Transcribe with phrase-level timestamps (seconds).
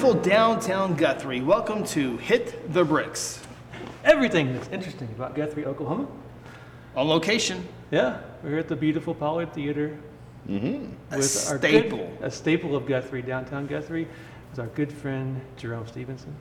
[0.00, 1.42] beautiful downtown Guthrie.
[1.42, 3.38] Welcome to Hit the Bricks.
[4.02, 6.08] Everything that's interesting about Guthrie, Oklahoma.
[6.96, 9.98] On location, Yeah, we're here at the beautiful Pollard Theater.
[10.48, 10.86] Mm-hmm.
[11.10, 12.16] A good- staple.
[12.22, 14.08] a staple of Guthrie, downtown Guthrie,
[14.54, 16.34] is our good friend Jerome Stevenson.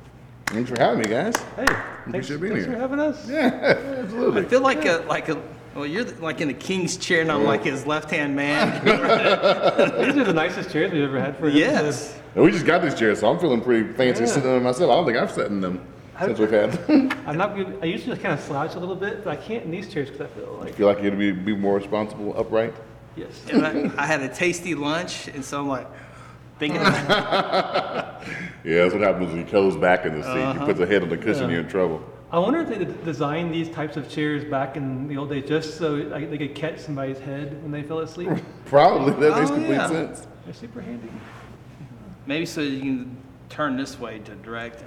[0.45, 1.35] Thanks for having me, guys.
[1.57, 2.75] Hey, thanks, Appreciate being thanks here.
[2.75, 3.29] for having us.
[3.29, 4.41] Yeah, absolutely.
[4.43, 5.37] I feel like a like a
[5.75, 8.83] well, you're the- like in the king's chair, and I'm like his left hand man.
[8.85, 12.19] These are the nicest chairs we've ever had for an yes.
[12.35, 14.27] And we just got these chairs, so I'm feeling pretty fancy Yeah.
[14.29, 14.91] sitting in them myself.
[14.91, 15.81] I don't think I've sat in them
[16.19, 16.69] since we've had.
[16.73, 17.13] episode.
[17.25, 17.79] I'm not good.
[17.81, 20.09] I usually just kind of slouch a little bit, but I can't in these chairs
[20.11, 22.73] because I feel like feel like you'd be, be more responsible upright.
[23.15, 23.41] yes.
[23.51, 25.87] And I, I had a tasty lunch, and so I'm like
[26.59, 26.81] thinking.
[28.65, 30.29] Yeah, that's what happens when he goes back in the seat.
[30.41, 30.59] Uh-huh.
[30.59, 31.51] He puts a head on the cushion, Yeah.
[31.51, 32.03] you're in trouble.
[32.31, 35.77] I wonder if they designed these types of chairs back in the old days just
[35.77, 38.29] so like, they could catch somebody's head when they fell asleep.
[38.65, 39.13] Probably.
[39.13, 39.87] That makes Oh, complete yeah.
[39.87, 40.27] sense.
[40.45, 41.09] They're super handy.
[42.27, 43.17] Maybe so you can
[43.49, 44.83] turn this way to direct.
[44.83, 44.85] Uh,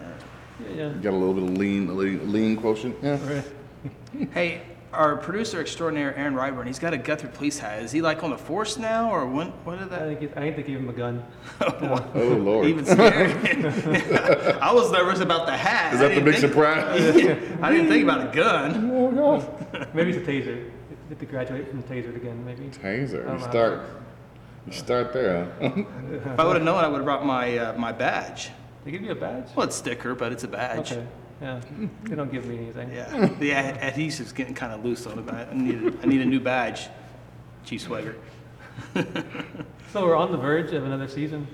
[0.77, 2.97] yeah, You Got a little bit of lean, lean, lean quotient.
[3.03, 3.19] Yeah.
[3.29, 3.35] yeah.
[4.15, 4.31] Right.
[4.33, 4.63] Hey,
[4.93, 7.83] our producer extraordinaire Aaron Ryburn, he's got a Guthrie police hat.
[7.83, 9.49] Is he like on the force now, or when?
[9.65, 10.09] What did I that?
[10.09, 11.25] think, it, I think they gave him a gun.
[12.15, 12.67] Oh, Lord.
[12.67, 13.33] Even scary.
[14.61, 15.95] I was nervous about the hat.
[15.95, 17.01] Is that the big think- surprise?
[17.63, 18.91] I didn't think about a gun.
[18.93, 19.89] oh, gosh.
[19.95, 20.71] Maybe it's a taser.
[21.09, 22.65] Get to graduate from the taser again, maybe.
[22.69, 23.33] Taser.
[23.33, 23.81] You start,
[24.67, 25.71] you start there, huh?
[26.13, 28.51] If I would have known, I would have brought my uh, my badge.
[28.85, 29.47] They give you a badge?
[29.55, 30.93] Well, it's sticker, but it's a badge.
[30.93, 31.07] Okay.
[31.43, 31.61] Yeah.
[32.05, 32.93] They don't give me anything.
[32.93, 35.29] Yeah, the ad- adhesive's getting kind of loose on it.
[35.33, 36.89] I need I need a new badge,
[37.65, 38.17] Chief Swagger.
[39.93, 41.47] So we're on the verge of another season.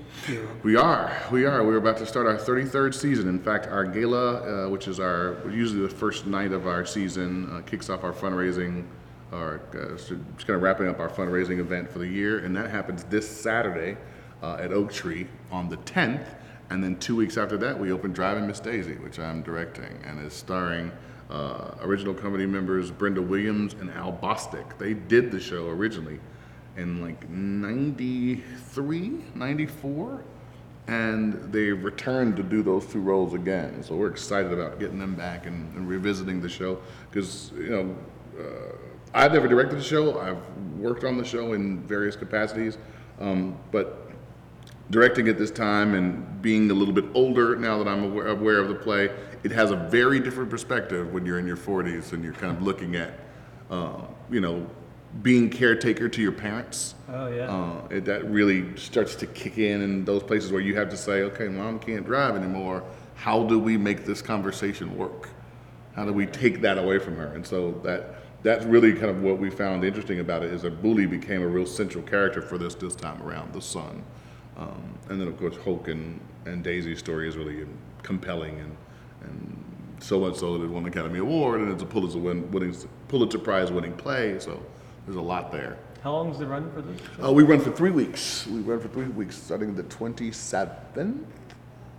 [0.63, 1.13] We are.
[1.29, 1.61] We are.
[1.61, 3.27] We're about to start our 33rd season.
[3.27, 7.51] In fact, our gala, uh, which is our usually the first night of our season,
[7.51, 8.85] uh, kicks off our fundraising,
[9.33, 12.55] or uh, so just kind of wrapping up our fundraising event for the year, and
[12.55, 13.97] that happens this Saturday
[14.41, 16.23] uh, at Oak Tree on the 10th.
[16.69, 20.23] And then two weeks after that, we opened Driving Miss Daisy, which I'm directing, and
[20.23, 20.91] is starring
[21.29, 24.77] uh, original company members Brenda Williams and Al Bostic.
[24.77, 26.19] They did the show originally
[26.77, 30.23] in like 93, 94
[30.89, 33.83] and they returned to do those two roles again.
[33.83, 36.79] So we're excited about getting them back and, and revisiting the show
[37.11, 37.95] because you know
[38.39, 38.75] uh,
[39.13, 40.19] I've never directed the show.
[40.19, 40.41] I've
[40.79, 42.79] worked on the show in various capacities,
[43.19, 44.08] um, but
[44.89, 48.57] directing at this time and being a little bit older now that I'm aware, aware
[48.59, 49.09] of the play,
[49.43, 52.63] it has a very different perspective when you're in your 40s and you're kind of
[52.63, 53.13] looking at,
[53.69, 54.67] uh, you know,
[55.21, 56.95] being caretaker to your parents.
[57.07, 57.49] Oh, yeah.
[57.49, 60.97] Uh, it, that really starts to kick in in those places where you have to
[60.97, 62.83] say, okay, mom can't drive anymore.
[63.15, 65.29] How do we make this conversation work?
[65.95, 67.27] How do we take that away from her?
[67.33, 70.81] And so that that's really kind of what we found interesting about it is that
[70.81, 74.03] Boolie became a real central character for this this time around, the son.
[74.59, 77.65] Um, and then of course Hoke and, and Daisy's story is really
[78.03, 78.75] compelling and
[79.21, 79.63] and
[79.99, 82.75] so much so that it won an Academy Award and it's a Pulitzer win, winning
[83.07, 84.39] Pulitzer Prize winning play.
[84.39, 84.61] So
[85.05, 85.77] there's a lot there.
[86.01, 87.01] How long is the run for this?
[87.21, 88.47] Uh, we run for three weeks.
[88.47, 91.25] We run for three weeks, starting the 27th.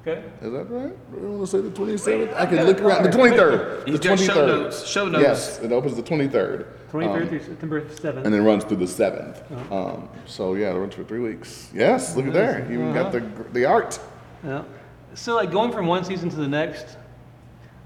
[0.01, 0.25] Okay.
[0.41, 0.97] Is that right?
[1.13, 2.35] I want to say the 27th.
[2.35, 3.03] I can look around.
[3.03, 3.87] The 23rd.
[3.87, 5.23] He's the got show notes, show notes.
[5.23, 6.67] Yes, it opens the 23rd.
[6.91, 8.25] 23rd um, through September 7th.
[8.25, 9.71] and then runs through the 7th.
[9.71, 11.71] Um, so yeah, it runs for three weeks.
[11.75, 12.67] Yes, look at there.
[12.71, 13.21] You even got the
[13.53, 14.01] the art.
[14.43, 14.65] Yeah.
[15.15, 16.97] So like going from one season to the next,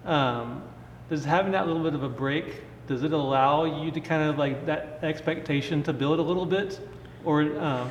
[0.05, 0.63] um,
[1.11, 4.39] does having that little bit of a break, does it allow you to kind of
[4.39, 6.81] like that expectation to build a little bit?
[7.25, 7.91] Or um,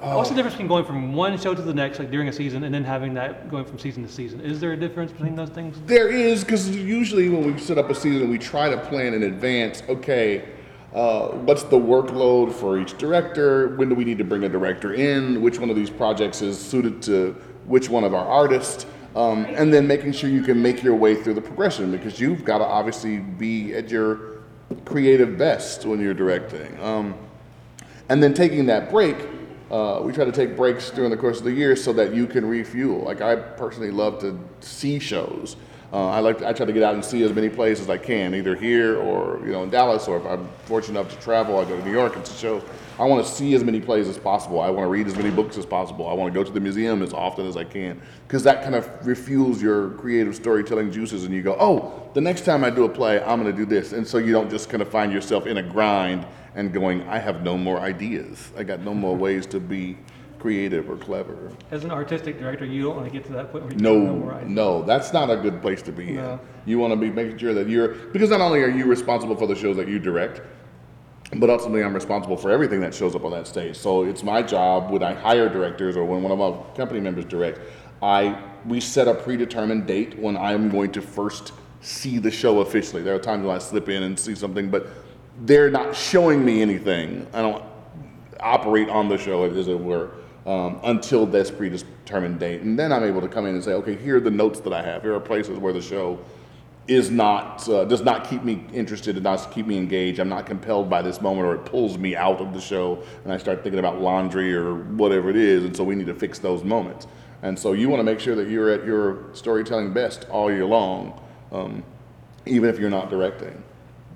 [0.00, 2.64] what's the difference between going from one show to the next, like during a season,
[2.64, 4.40] and then having that going from season to season?
[4.40, 5.80] Is there a difference between those things?
[5.86, 9.24] There is, because usually when we set up a season, we try to plan in
[9.24, 9.82] advance.
[9.88, 10.48] Okay,
[10.94, 13.76] uh, what's the workload for each director?
[13.76, 15.40] When do we need to bring a director in?
[15.40, 17.36] Which one of these projects is suited to
[17.66, 18.86] which one of our artists?
[19.14, 22.44] Um, and then making sure you can make your way through the progression because you've
[22.44, 24.40] got to obviously be at your
[24.84, 26.80] creative best when you're directing.
[26.80, 27.14] Um,
[28.08, 29.16] and then taking that break,
[29.70, 32.26] uh, we try to take breaks during the course of the year so that you
[32.26, 33.04] can refuel.
[33.04, 35.56] Like I personally love to see shows.
[35.92, 37.90] Uh, I like to, I try to get out and see as many plays as
[37.90, 41.20] I can, either here or you know in Dallas, or if I'm fortunate enough to
[41.20, 42.62] travel, I go to New York and to shows.
[43.00, 44.60] I want to see as many plays as possible.
[44.60, 46.06] I want to read as many books as possible.
[46.06, 47.98] I want to go to the museum as often as I can
[48.28, 52.44] because that kind of refuels your creative storytelling juices, and you go, oh, the next
[52.44, 54.68] time I do a play, I'm going to do this, and so you don't just
[54.68, 58.52] kind of find yourself in a grind and going, I have no more ideas.
[58.56, 59.96] I got no more ways to be
[60.38, 61.52] creative or clever.
[61.70, 63.94] As an artistic director, you don't want to get to that point where you No,
[63.94, 64.50] have no more ideas.
[64.50, 66.38] no, that's not a good place to be in.
[66.66, 69.46] You want to be making sure that you're because not only are you responsible for
[69.46, 70.40] the shows that you direct,
[71.36, 73.76] but ultimately I'm responsible for everything that shows up on that stage.
[73.76, 77.24] So it's my job when I hire directors or when one of my company members
[77.24, 77.60] direct.
[78.02, 83.02] I we set a predetermined date when I'm going to first see the show officially.
[83.02, 84.88] There are times when I slip in and see something, but
[85.42, 87.26] they're not showing me anything.
[87.32, 87.64] I don't
[88.40, 90.10] operate on the show, as it were,
[90.46, 93.96] um, until this predetermined date, and then I'm able to come in and say, okay,
[93.96, 95.02] here are the notes that I have.
[95.02, 96.18] Here are places where the show
[96.90, 100.18] is not uh, does not keep me interested, it does not keep me engaged.
[100.18, 103.32] I'm not compelled by this moment, or it pulls me out of the show, and
[103.32, 105.62] I start thinking about laundry or whatever it is.
[105.64, 107.06] And so we need to fix those moments.
[107.42, 110.66] And so you want to make sure that you're at your storytelling best all year
[110.66, 111.22] long,
[111.52, 111.84] um,
[112.44, 113.62] even if you're not directing.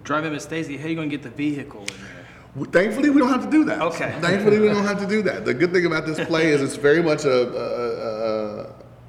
[0.03, 2.67] Driving Miss Daisy, how are you gonna get the vehicle in there?
[2.73, 3.81] Thankfully, we don't have to do that.
[3.83, 4.17] Okay.
[4.21, 5.45] Thankfully, we don't have to do that.
[5.45, 7.84] The good thing about this play is it's very much a, a, a, a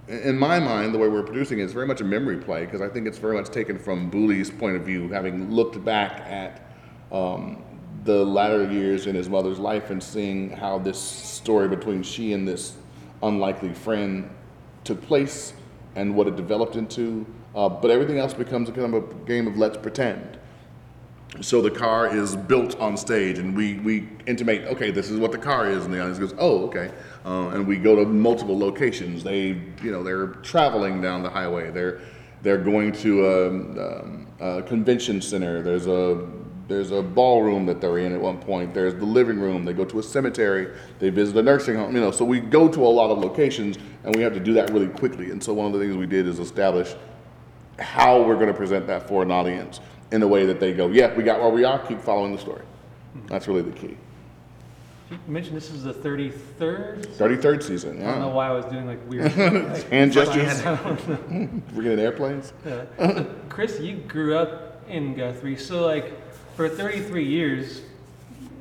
[0.08, 2.82] in my mind, the way we're producing it is very much a memory play because
[2.82, 6.62] I think it's very much taken from Boolie's point of view, having looked back at
[7.12, 7.64] um,
[8.04, 12.48] the latter years in his mother's life and seeing how this story between she and
[12.48, 12.76] this
[13.24, 14.30] unlikely friend
[14.84, 15.54] took place
[15.96, 17.26] and what it developed into.
[17.56, 20.35] Uh, but everything else becomes a kind of a game of let's pretend.
[21.42, 25.32] So the car is built on stage, and we, we intimate, okay, this is what
[25.34, 26.92] the car is, and the audience goes, oh, okay.
[27.26, 29.24] Uh, and we go to multiple locations.
[29.24, 29.48] They,
[29.84, 31.72] you know, they're traveling down the highway.
[31.72, 32.02] They're
[32.42, 35.64] they're going to a, um, a convention center.
[35.64, 36.28] There's a
[36.68, 38.74] there's a ballroom that they're in at one point.
[38.74, 39.66] There's the living room.
[39.66, 40.76] They go to a cemetery.
[41.00, 41.96] They visit a nursing home.
[41.96, 44.54] You know, so we go to a lot of locations, and we have to do
[44.54, 45.32] that really quickly.
[45.32, 46.94] And so one of the things we did is establish
[47.80, 49.80] how we're going to present that for an audience
[50.12, 51.80] in a way that they go, yeah, we got where we are.
[51.80, 52.62] Keep following the story.
[53.28, 53.98] That's really the key.
[55.12, 57.06] You mentioned this is the 33rd?
[57.18, 58.02] 33rd season.
[58.02, 58.34] I don't know Yeah.
[58.34, 59.36] why I was doing like weird.
[59.38, 60.62] like, Hand gestures.
[60.66, 61.62] I don't know.
[61.76, 62.54] Forgetting airplanes.
[62.66, 62.86] Yeah.
[62.98, 66.14] So, Chris, you grew up in Guthrie, so like
[66.56, 67.82] for 33 years,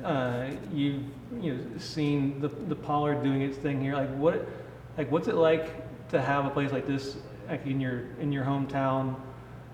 [0.03, 1.01] uh, you've
[1.41, 3.95] you know seen the the Pollard doing its thing here.
[3.95, 4.47] Like what,
[4.97, 5.71] like what's it like
[6.09, 7.17] to have a place like this
[7.49, 9.15] like in your in your hometown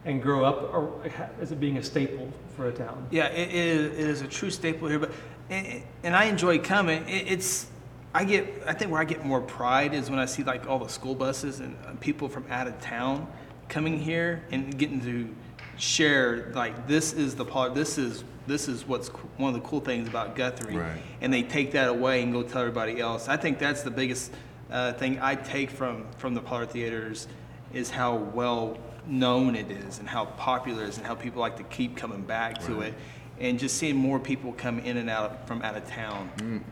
[0.06, 3.06] and grow up, or like, ha- is it being a staple for a town?
[3.12, 5.12] Yeah, it, it, is, it is a true staple here, but
[5.50, 7.08] and, and I enjoy coming.
[7.08, 7.68] It, it's
[8.14, 10.80] I get I think where I get more pride is when I see like all
[10.80, 13.28] the school buses and uh, people from out of town
[13.70, 15.34] coming here and getting to
[15.78, 19.08] share like this is the part this is this is what's
[19.38, 21.02] one of the cool things about Guthrie, Right.
[21.22, 23.28] and they take that away and go tell everybody else.
[23.28, 24.32] I think that's the biggest
[24.72, 27.28] uh, thing I take from from the Pollard theaters
[27.72, 28.78] is how well
[29.08, 32.22] known it is and how popular it is and how people like to keep coming
[32.22, 32.94] back to it
[33.40, 36.64] and just seeing more people come in and out from out of town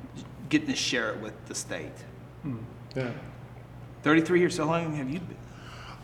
[0.49, 1.91] getting to share it with the state
[2.95, 3.11] Yeah.
[4.03, 5.37] 33 years so long have you been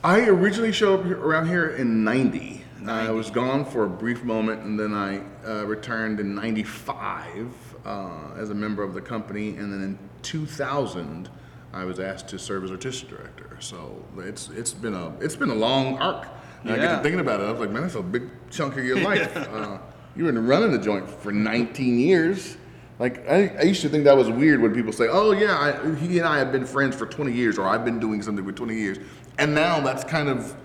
[0.04, 2.62] I originally showed up around here in 90.
[2.88, 7.48] I was gone for a brief moment and then I uh, returned in 95
[7.83, 9.57] uh, as a member of the company.
[9.57, 11.28] And then in 2000,
[11.74, 13.55] I was asked to serve as artistic director.
[13.65, 16.27] So it's, it's, been, a, it's been a long arc.
[16.63, 17.44] And I get to thinking about it.
[17.44, 19.35] I was like, man, that's a big chunk of your life.
[19.53, 19.79] uh,
[20.15, 22.57] you were running the joint for 19 years.
[23.00, 25.95] Like I, I used to think that was weird when people say, "Oh yeah, I,
[25.95, 28.53] he and I have been friends for 20 years," or "I've been doing something for
[28.53, 29.00] 20 years,"
[29.38, 30.56] and now that's kind of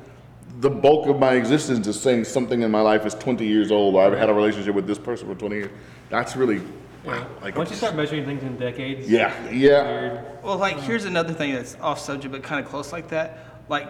[0.60, 3.96] the bulk of my existence is saying something in my life is 20 years old.
[3.96, 5.70] Or I've had a relationship with this person for 20 years.
[6.08, 6.62] That's really
[7.04, 7.26] wow.
[7.40, 10.42] Like Once you start measuring things in decades, yeah, yeah, weird.
[10.42, 13.88] well like here's another thing that's off subject but kind of close like that like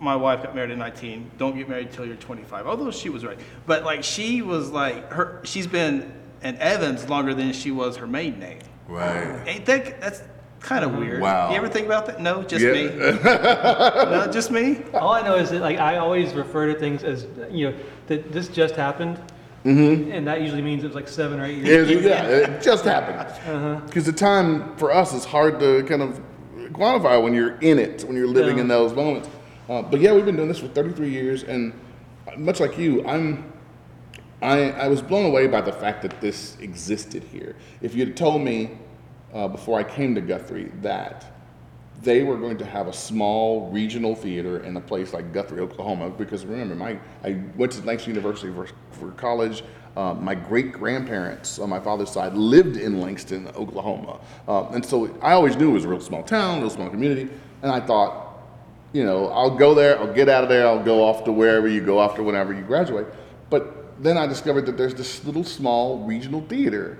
[0.00, 3.24] my wife got married at 19 don't get married till you're 25 although she was
[3.24, 6.10] right but like she was like her she's been
[6.42, 9.42] an evans longer than she was her maiden name right.
[9.46, 10.22] Ain't that that's
[10.60, 11.00] kind of mm-hmm.
[11.00, 11.20] weird?
[11.22, 11.50] Wow.
[11.50, 12.20] You ever think about that?
[12.20, 12.72] No, just Yeah.
[12.72, 12.84] me.
[13.24, 14.82] no, just me.
[14.94, 18.32] All I know is that like I always refer to things as you know that
[18.32, 19.18] this just happened,
[19.64, 21.90] and that usually means it was like seven or eight years.
[21.90, 23.84] Yeah, yeah, it just happened.
[23.86, 26.20] Because the time for us is hard to kind of
[26.72, 28.62] quantify when you're in it, when you're living Yeah.
[28.62, 29.28] in those moments.
[29.68, 31.72] Uh, but yeah, we've been doing this for 33 years, and
[32.36, 33.52] much like you, I'm,
[34.42, 37.54] I, I was blown away by the fact that this existed here.
[37.82, 38.78] If you'd told me
[39.34, 41.39] uh, before I came to Guthrie that
[42.02, 46.10] they were going to have a small regional theater in a place like Guthrie, Oklahoma.
[46.10, 49.62] Because remember, my I went to Langston University for, for college.
[49.96, 55.12] Uh, my great grandparents on my father's side lived in Langston, Oklahoma, uh, and so
[55.20, 57.28] I always knew it was a real small town, real small community.
[57.62, 58.38] And I thought,
[58.92, 61.66] you know, I'll go there, I'll get out of there, I'll go off to wherever
[61.66, 63.06] you go off to whenever you graduate.
[63.50, 66.96] But then I discovered that there's this little small regional theater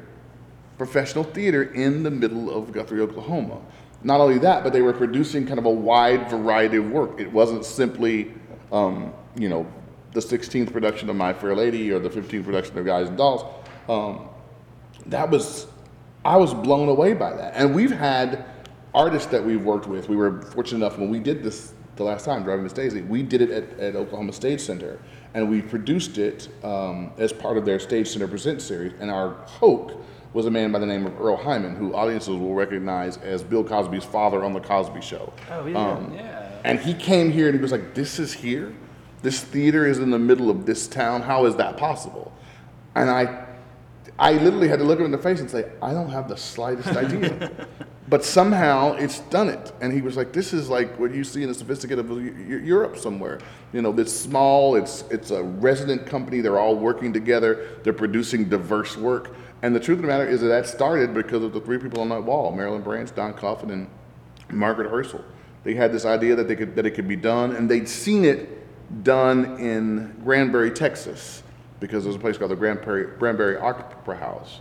[0.81, 3.61] professional theater in the middle of Guthrie, Oklahoma.
[4.03, 7.21] Not only that, but they were producing kind of a wide variety of work.
[7.21, 8.33] It wasn't simply,
[8.73, 9.67] um, you know,
[10.13, 13.45] the 16th production of My Fair Lady or the 15th production of Guys and Dolls.
[13.89, 14.29] Um,
[15.07, 15.67] that was,
[16.25, 17.55] I was blown away by that.
[17.55, 18.47] And we've had
[18.95, 22.25] artists that we've worked with, we were fortunate enough when we did this the last
[22.25, 24.99] time, Driving Miss Daisy, we did it at, at Oklahoma Stage Center.
[25.35, 28.95] And we produced it um, as part of their Stage Center Present series.
[29.01, 32.55] And our hope was a man by the name of Earle Hyman, who audiences will
[32.55, 35.33] recognize as Bill Cosby's father on The Cosby Show.
[35.51, 35.79] Oh, yeah.
[35.91, 36.49] Um, Yeah.
[36.65, 38.73] and he came here and he was like, This is here?
[39.23, 41.23] This theater is in the middle of this town.
[41.23, 42.33] How is that possible?
[42.95, 43.45] And I,
[44.19, 46.37] I literally had to look him in the face and say, I don't have the
[46.37, 47.51] slightest idea.
[48.09, 49.73] but somehow it's done it.
[49.81, 52.59] And he was like, This is like what you see in a sophisticated Eu- Eu-
[52.59, 53.41] Europe somewhere.
[53.73, 56.41] You know, it's small, it's, it's a resident company.
[56.41, 59.35] They're all working together, they're producing diverse work.
[59.63, 62.01] And the truth of the matter is that that started because of the three people
[62.01, 63.89] on that wall Marilyn Branch, Don Coffin, and
[64.51, 65.25] Margaret Herschel.
[65.65, 68.25] They had this idea that they could that it could be done, and they'd seen
[68.25, 68.57] it
[69.05, 71.43] done in Granbury, Texas,
[71.79, 74.61] because there's a place called the Granbury, Granbury Opera House.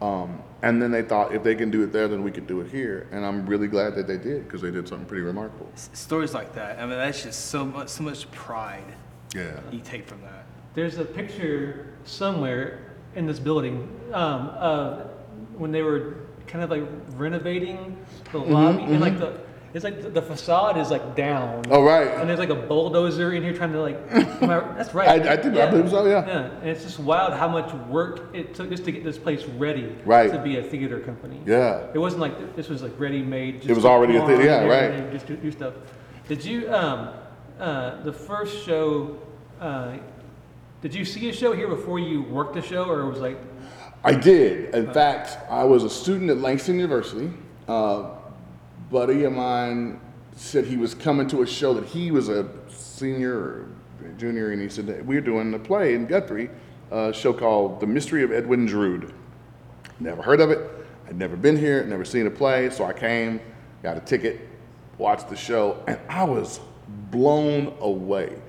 [0.00, 2.60] Um, and then they thought if they can do it there, then we could do
[2.60, 3.06] it here.
[3.12, 5.68] And I'm really glad that they did because they did something pretty remarkable.
[5.74, 6.78] S- Stories like that.
[6.78, 8.84] I mean, that's just so much, so much pride
[9.34, 9.60] Yeah.
[9.70, 10.46] you take from that.
[10.74, 12.78] There's a picture somewhere
[13.18, 13.76] in this building
[14.14, 15.10] um, of
[15.56, 16.14] when they were
[16.46, 16.84] kind of like
[17.16, 17.98] renovating
[18.32, 19.40] the Mm-hmm, lobby, and like the
[19.74, 21.62] it's like the, the facade is like down.
[21.68, 22.08] Oh, right.
[22.08, 23.98] And there's like a bulldozer in here trying to like.
[24.10, 25.08] am I- that's right.
[25.26, 26.26] I- I think- I believe so, yeah.
[26.26, 29.44] Yeah, and it's just wild how much work it took just to get this place
[29.44, 29.94] ready.
[30.06, 30.30] Right.
[30.32, 31.42] To be a theater company.
[31.44, 31.86] Yeah.
[31.92, 33.68] It wasn't like this was like ready made.
[33.68, 35.12] It was already a theater, yeah, right.
[35.12, 35.74] Just do, do stuff.
[36.28, 37.10] Did you um
[37.58, 39.18] uh the first show?
[39.60, 39.98] Uh,
[40.80, 43.38] did you see a show here before you worked the show, or it was like
[44.04, 44.74] I did.
[44.74, 47.30] In fact, I was a student at Langston University.
[47.66, 48.10] Uh,
[48.90, 50.00] buddy of mine
[50.36, 53.68] said he was coming to a show that he was a senior or
[54.16, 56.48] junior, and he said we're doing a play in Guthrie,
[56.92, 59.12] a show called The Mystery of Edwin Drood.
[59.98, 60.70] Never heard of it.
[61.08, 63.40] I'd never been here, never seen a play, so I came,
[63.82, 64.40] got a ticket,
[64.96, 66.60] watched the show, and I was
[67.10, 68.40] blown away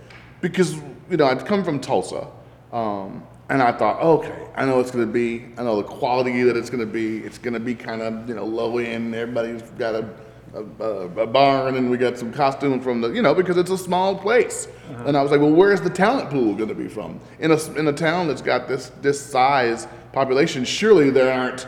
[0.41, 0.75] because
[1.09, 2.27] you know I'd come from Tulsa,
[2.71, 6.43] um, and I thought, okay, I know it's going to be, I know the quality
[6.43, 7.17] that it's going to be.
[7.19, 9.13] It's going to be kind of you know low end.
[9.15, 10.09] Everybody's got a,
[10.53, 13.77] a, a, barn, and we got some costume from the you know because it's a
[13.77, 14.67] small place.
[15.05, 17.19] And I was like, well, where's the talent pool going to be from?
[17.39, 21.67] In a in a town that's got this this size population, surely there aren't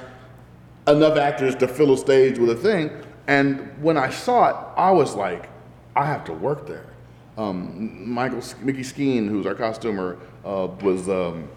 [0.88, 2.92] enough actors to fill a stage with a thing.
[3.28, 5.50] And when I saw it, I was like,
[5.96, 6.91] I have to work there.
[7.38, 11.48] Um, Michael, Mickey Skeen, who's our costumer, uh, was um,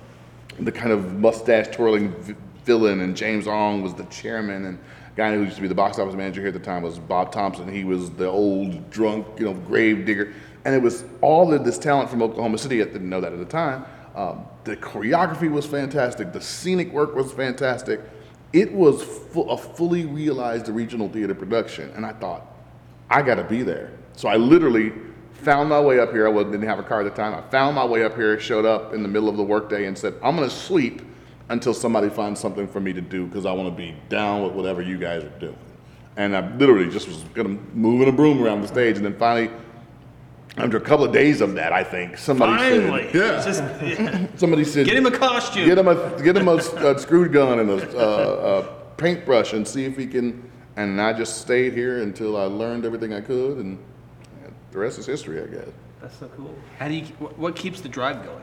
[0.60, 5.16] the kind of mustache twirling v- villain, and James Ong was the chairman, and a
[5.16, 7.32] guy who used to be the box office manager here at the time was Bob
[7.32, 7.72] Thompson.
[7.72, 10.32] He was the old drunk, you know, grave digger,
[10.64, 12.80] and it was all of this talent from Oklahoma City.
[12.80, 13.84] I didn't know that at the time.
[14.14, 16.32] Um, the choreography was fantastic.
[16.32, 18.00] The scenic work was fantastic.
[18.52, 22.46] It was fu- a fully realized regional theater production, and I thought,
[23.10, 23.90] I got to be there.
[24.12, 24.92] So I literally
[25.44, 26.26] found my way up here.
[26.26, 27.34] I didn't have a car at the time.
[27.34, 29.96] I found my way up here, showed up in the middle of the workday, and
[29.96, 31.02] said, I'm going to sleep
[31.50, 34.52] until somebody finds something for me to do because I want to be down with
[34.52, 35.58] whatever you guys are doing.
[36.16, 39.16] And I literally just was going to moving a broom around the stage, and then
[39.18, 39.50] finally,
[40.56, 44.26] after a couple of days of that, I think somebody Finally, said, "Yeah." Just, yeah.
[44.36, 45.66] Somebody said, get him a costume.
[45.66, 49.66] Get him a get him a, a screw gun and a, uh, a paintbrush and
[49.66, 50.48] see if he can.
[50.76, 53.78] And I just stayed here until I learned everything I could, and
[54.74, 55.68] the rest is history, I guess.
[56.02, 56.54] that's so cool.
[56.80, 57.04] How do you?
[57.04, 58.42] wh- What keeps the drive going?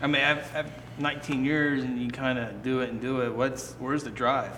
[0.00, 3.34] I mean, I've, I've 19 years, and you kind of do it and do it.
[3.34, 4.56] What's where's the drive?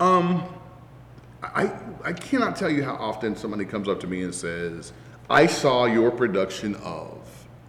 [0.00, 1.70] I
[2.02, 4.92] I cannot tell you how often somebody comes up to me and says,
[5.28, 7.18] "I saw your production of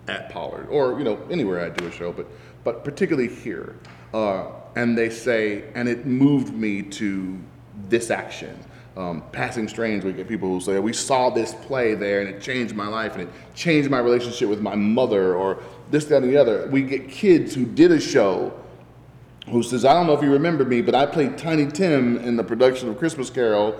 [0.08, 2.28] at Pollard, or you know anywhere I do a show, but
[2.64, 3.76] but particularly here,"
[4.14, 4.46] uh,
[4.78, 7.38] and they say, "and it moved me to
[7.90, 8.58] this action."
[8.98, 12.42] Um, Passing Strange, we get people who say, "We saw this play there, and it
[12.42, 15.60] changed my life, and it changed my relationship with my mother," or
[15.92, 16.68] this, that, and the other.
[16.72, 18.54] We get kids who did a show
[19.50, 22.36] who says, I don't know if you remember me, but I played Tiny Tim in
[22.36, 23.76] the production of Christmas Carol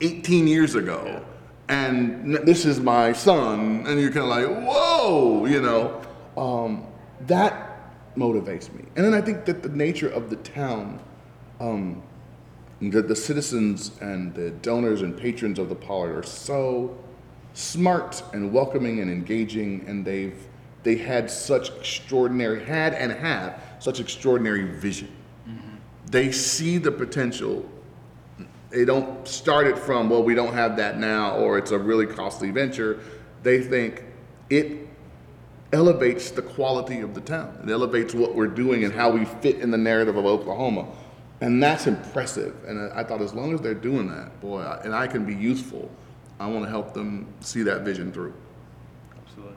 [0.00, 1.24] 18 years ago.
[1.68, 3.84] And this is my son.
[3.86, 6.00] And you're kind of like, whoa, you know.
[6.36, 6.86] Um,
[7.26, 8.84] that motivates me.
[8.96, 11.00] And then I think that the nature of the town,
[11.60, 12.02] um,
[12.80, 16.96] that the citizens and the donors and patrons of the Pollard are so
[17.54, 20.46] smart and welcoming and engaging, and they've
[20.84, 25.10] they had such extraordinary had and have such extraordinary vision.
[25.46, 25.76] Mm-hmm.
[26.06, 27.68] They see the potential.
[28.70, 32.06] They don't start it from well, we don't have that now, or it's a really
[32.06, 33.00] costly venture.
[33.42, 34.04] They think
[34.50, 34.88] it
[35.72, 37.58] elevates the quality of the town.
[37.64, 40.86] It elevates what we're doing and how we fit in the narrative of Oklahoma.
[41.40, 42.54] And that's impressive.
[42.66, 45.34] And I I thought as long as they're doing that, boy, and I can be
[45.34, 45.90] useful,
[46.40, 48.34] I want to help them see that vision through.
[49.24, 49.56] Absolutely.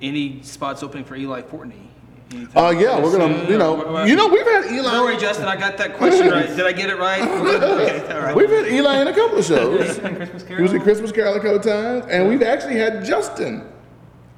[0.00, 1.88] Any spots opening for Eli Fortney?
[2.32, 5.16] Anything Uh, yeah, we're gonna, you know, what- what- you know, we've had Don't worry,
[5.18, 6.46] Justin, I got that question right.
[6.48, 7.20] Did I get it right?
[7.28, 7.62] We're good?
[8.02, 8.34] Okay, all right.
[8.34, 9.98] we've had Eli in a couple of shows.
[10.04, 10.16] And
[10.48, 13.64] He was in Christmas Carol a couple times, and we've actually had Justin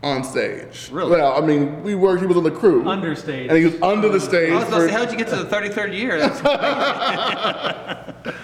[0.04, 0.90] on stage.
[0.92, 1.12] Really?
[1.12, 2.20] Well, I mean, we worked.
[2.20, 3.48] He was on the crew, Under stage.
[3.48, 4.52] and he was under the stage.
[4.52, 6.18] I was about to say, how'd you get to the 33rd year?
[6.18, 6.40] That's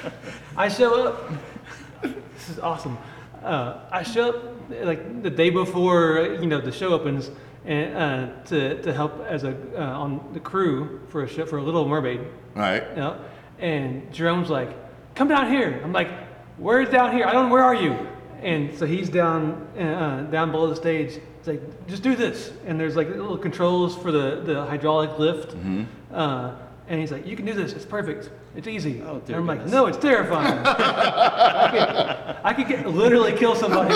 [0.56, 1.30] I show up.
[2.02, 2.98] This is awesome.
[3.44, 4.44] Uh, I show up
[4.84, 7.30] like the day before you know the show opens,
[7.64, 11.58] and uh, to, to help as a uh, on the crew for a show for
[11.58, 12.20] a Little Mermaid.
[12.20, 12.88] All right.
[12.90, 13.20] You know?
[13.58, 14.70] And Jerome's like,
[15.14, 16.10] "Come down here." I'm like,
[16.58, 17.26] "Where's down here?
[17.26, 17.50] I don't.
[17.50, 18.06] Where are you?"
[18.42, 21.20] And so he's down uh, down below the stage.
[21.50, 25.54] Like, "Just do this." And there's like little controls for the the hydraulic lift.
[26.12, 26.52] Uh,
[26.88, 27.72] and he's like, "You can do this.
[27.72, 28.30] It's perfect.
[28.56, 30.58] It's easy." Oh, and I'm like, "No, it's terrifying.
[32.42, 33.94] I could, get literally kill somebody."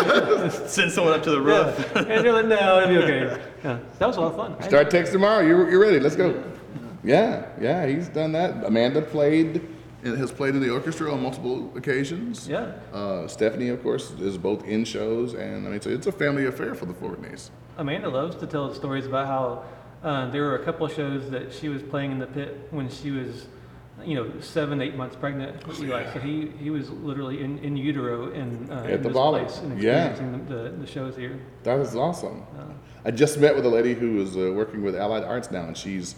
[0.69, 1.67] Send someone up to the Yeah.
[1.67, 1.97] roof.
[1.97, 4.63] And they're like, "No, it'll be okay." Yeah, that was a lot of fun.
[4.63, 5.41] Start text tomorrow.
[5.47, 5.99] You're, you're ready.
[6.01, 6.43] Let's go.
[7.03, 8.65] Yeah, yeah, he's done that.
[8.65, 9.61] Amanda played,
[10.05, 12.47] and has played in the orchestra on multiple occasions.
[12.49, 12.73] Yeah.
[12.93, 16.47] Uh, Stephanie, of course, is both in shows, and I mean, so it's a family
[16.47, 17.51] affair for the Fortneys.
[17.79, 19.65] Amanda loves to tell stories about how
[20.09, 22.89] uh, there were a couple of shows that she was playing in the pit when
[22.91, 23.47] she was,
[24.05, 26.13] you know, seven, eight months pregnant with Eli.
[26.13, 29.83] So he, he was literally in, in utero in, uh, in the this place and
[29.83, 30.09] Yeah.
[30.11, 31.41] experiencing the, the, the shows here.
[31.63, 32.43] That is awesome.
[32.59, 32.65] Uh,
[33.07, 35.77] I just met with a lady who is uh, working with Allied Arts now, and
[35.77, 36.15] she's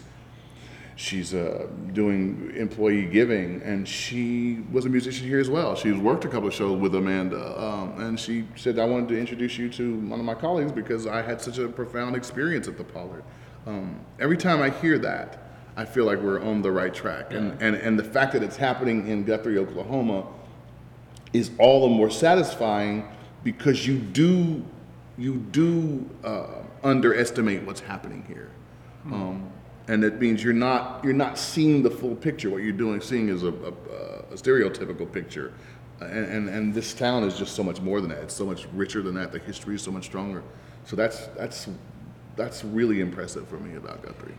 [0.97, 5.75] she's uh, doing employee giving, and she was a musician here as well.
[5.75, 9.19] She's worked a couple of shows with Amanda, um, and she said, "I wanted to
[9.19, 12.77] introduce you to one of my colleagues because I had such a profound experience at
[12.77, 13.23] the Pollard."
[13.65, 15.37] Um, every time I hear that,
[15.77, 18.57] I feel like we're on the right track, and, and and the fact that it's
[18.57, 20.25] happening in Guthrie, Oklahoma,
[21.31, 23.07] is all the more satisfying
[23.43, 24.65] because you do
[25.17, 26.47] you do uh,
[26.83, 28.49] underestimate what's happening here,
[29.11, 29.51] um,
[29.87, 32.49] and it means you're not you're not seeing the full picture.
[32.49, 33.71] What you're doing, seeing is a, a,
[34.31, 35.53] a stereotypical picture,
[35.99, 38.19] and, and and this town is just so much more than that.
[38.23, 39.31] It's so much richer than that.
[39.31, 40.43] The history is so much stronger.
[40.85, 41.67] So that's that's
[42.35, 44.35] that's really impressive for me about Guthrie.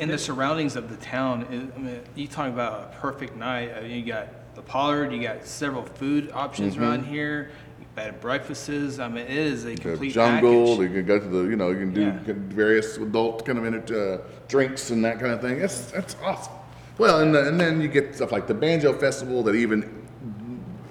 [0.00, 3.74] And the surroundings of the town, I mean, you talk about a perfect night.
[3.76, 6.82] I mean, you got the Pollard, you got several food options mm-hmm.
[6.82, 7.50] around here,
[7.98, 8.98] bed breakfasts.
[9.00, 10.76] I mean, it is a The complete jungle.
[10.76, 10.88] package.
[10.90, 12.18] You can go to the, you know, you can do Yeah.
[12.64, 15.58] various adult kind of uh, drinks and that kind of thing.
[15.58, 16.52] That's that's awesome.
[16.98, 19.78] Well, and, and then you get stuff like the banjo festival that even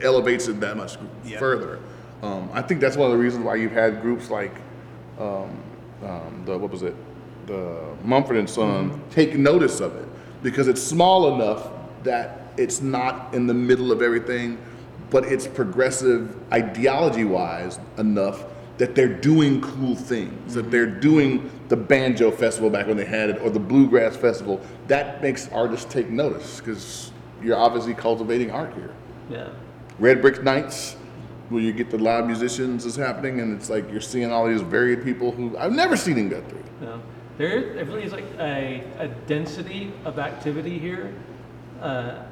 [0.02, 1.40] elevates it that much Yeah.
[1.40, 1.80] further.
[2.24, 4.56] Um, I think that's one of the reasons why you've had groups like
[5.20, 5.50] um,
[6.04, 6.96] um, the what was it,
[7.48, 7.62] the
[8.04, 10.08] Mumford and Son take notice of it
[10.44, 11.70] because it's small enough
[12.04, 14.58] that it's not in the middle of everything,
[15.10, 18.44] but it's progressive ideology wise enough
[18.78, 20.54] that they're doing cool things.
[20.54, 24.62] That they're doing the banjo festival back when they had it, or the bluegrass festival.
[24.88, 28.94] That makes artists take notice because you're obviously cultivating art here.
[29.30, 29.50] yeah.
[30.00, 30.96] Red Brick Nights,
[31.50, 34.62] where you get the live musicians is happening, and it's like you're seeing all these
[34.62, 36.62] varied people who I've never seen in Guthrie.
[36.82, 37.02] No.
[37.40, 41.14] There, it really is like a, a density of activity here.
[41.82, 42.24] Uh,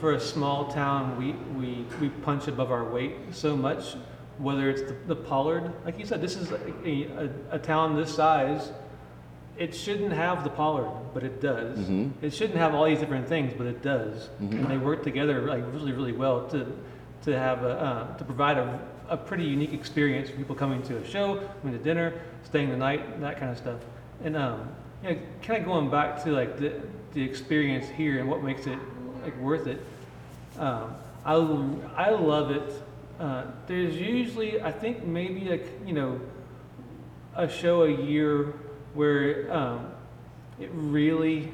[0.00, 3.94] for a small town, we, we, we punch above our weight so much,
[4.38, 8.14] whether it's the, the Pollard, like you said, this is a, a, a town this
[8.14, 8.70] size.
[9.56, 11.78] It shouldn't have the Pollard, but it does.
[12.22, 14.28] It shouldn't have all these different things, but it does.
[14.38, 16.66] And they work together like really, really well to,
[17.24, 20.98] to have a, uh, to provide a, a pretty unique experience for people coming to
[20.98, 23.80] a show, coming to dinner, staying the night, that kind of stuff.
[24.22, 24.68] And um,
[25.02, 26.80] you know, kind of going back to like the,
[27.14, 28.78] the experience here and what makes it
[29.28, 29.80] like worth it.
[30.58, 31.34] Um, I,
[31.96, 32.82] I love it.
[33.20, 36.20] Uh, there's usually, I think maybe like, you know,
[37.36, 38.54] a show a year
[38.94, 39.90] where um,
[40.58, 41.52] it really,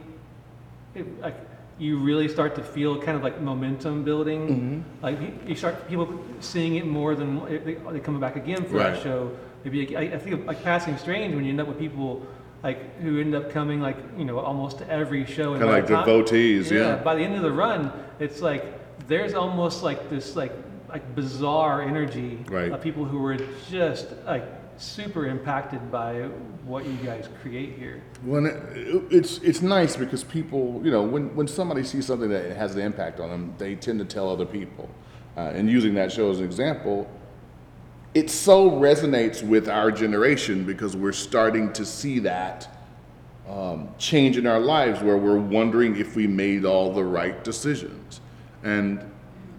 [0.94, 1.34] it, like,
[1.78, 4.84] you really start to feel kind of like momentum building.
[5.02, 8.76] Like you, you start people seeing it more than they, they come back again for
[8.76, 8.94] Right.
[8.94, 9.32] a show.
[9.64, 12.24] Maybe I, I think of like Passing Strange when you end up with people
[12.64, 15.52] like who end up coming like you know almost to every show.
[15.52, 16.96] Kinda like the time- devotees, yeah.
[16.96, 18.64] By the end of the run, it's like
[19.06, 20.52] there's almost like this like
[20.88, 22.72] like bizarre energy Right.
[22.72, 23.36] of people who were
[23.70, 24.44] just like
[24.76, 26.22] super impacted by
[26.64, 28.02] what you guys create here.
[28.24, 32.56] When it, it's it's nice because people, you know, when when somebody sees something that
[32.56, 34.88] has an impact on them, they tend to tell other people.
[35.36, 37.06] Uh, and using that show as an example,
[38.14, 42.68] it so resonates with our generation because we're starting to see that
[43.48, 48.20] um, change in our lives where we're wondering if we made all the right decisions.
[48.62, 49.04] And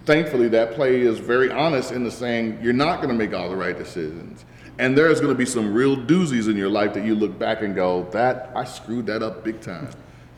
[0.05, 3.49] thankfully, that play is very honest in the saying you're not going to make all
[3.49, 4.45] the right decisions.
[4.79, 7.61] And there's going to be some real doozies in your life that you look back
[7.61, 9.89] and go, that I screwed that up big time.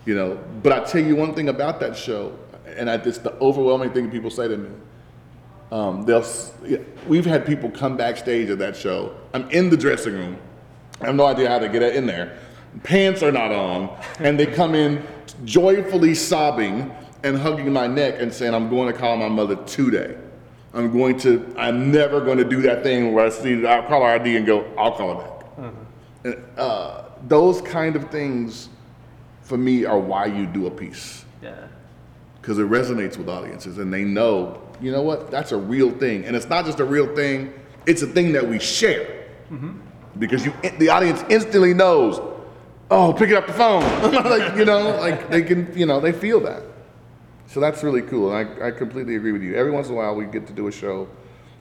[0.05, 3.33] You know, but I tell you one thing about that show, and I, it's the
[3.39, 4.69] overwhelming thing people say to me.
[5.71, 6.25] Um, they'll,
[7.07, 9.15] we've had people come backstage at that show.
[9.33, 10.37] I'm in the dressing room.
[11.01, 12.37] I have no idea how to get in there.
[12.83, 15.05] Pants are not on, and they come in
[15.45, 16.91] joyfully sobbing
[17.23, 20.15] and hugging my neck and saying, "I'm going to call my mother today.
[20.73, 21.53] I'm going to.
[21.57, 24.65] I'm never going to do that thing where I see I'll caller ID and go,
[24.77, 25.73] I'll call her back."
[26.23, 28.69] And, uh, those kind of things,
[29.41, 31.55] for me, are why you do a piece Yeah.
[32.41, 36.25] because it resonates with audiences and they know, you know what, that's a real thing.
[36.25, 37.53] And it's not just a real thing,
[37.85, 39.25] it's a thing that we share.
[40.19, 42.19] Because you, the audience instantly knows,
[42.89, 43.83] oh, pick it up the phone.
[44.11, 46.63] like, you know, like they can, you know, they feel that.
[47.47, 48.35] So that's really cool.
[48.35, 49.55] And I, I completely agree with you.
[49.55, 51.07] Every once in a while, we get to do a show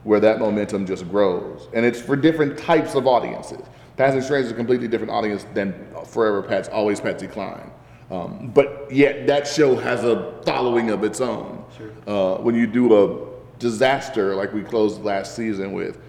[0.03, 1.67] where that momentum just grows.
[1.73, 3.65] And it's for different types of audiences.
[3.95, 5.73] Passing Strange is a completely different audience than
[6.05, 7.71] Forever Pat's Always Patsy Cline.
[8.11, 11.65] Um, but yet, that show has a following of its own.
[12.07, 15.99] Uh, when you do a disaster like we closed last season with,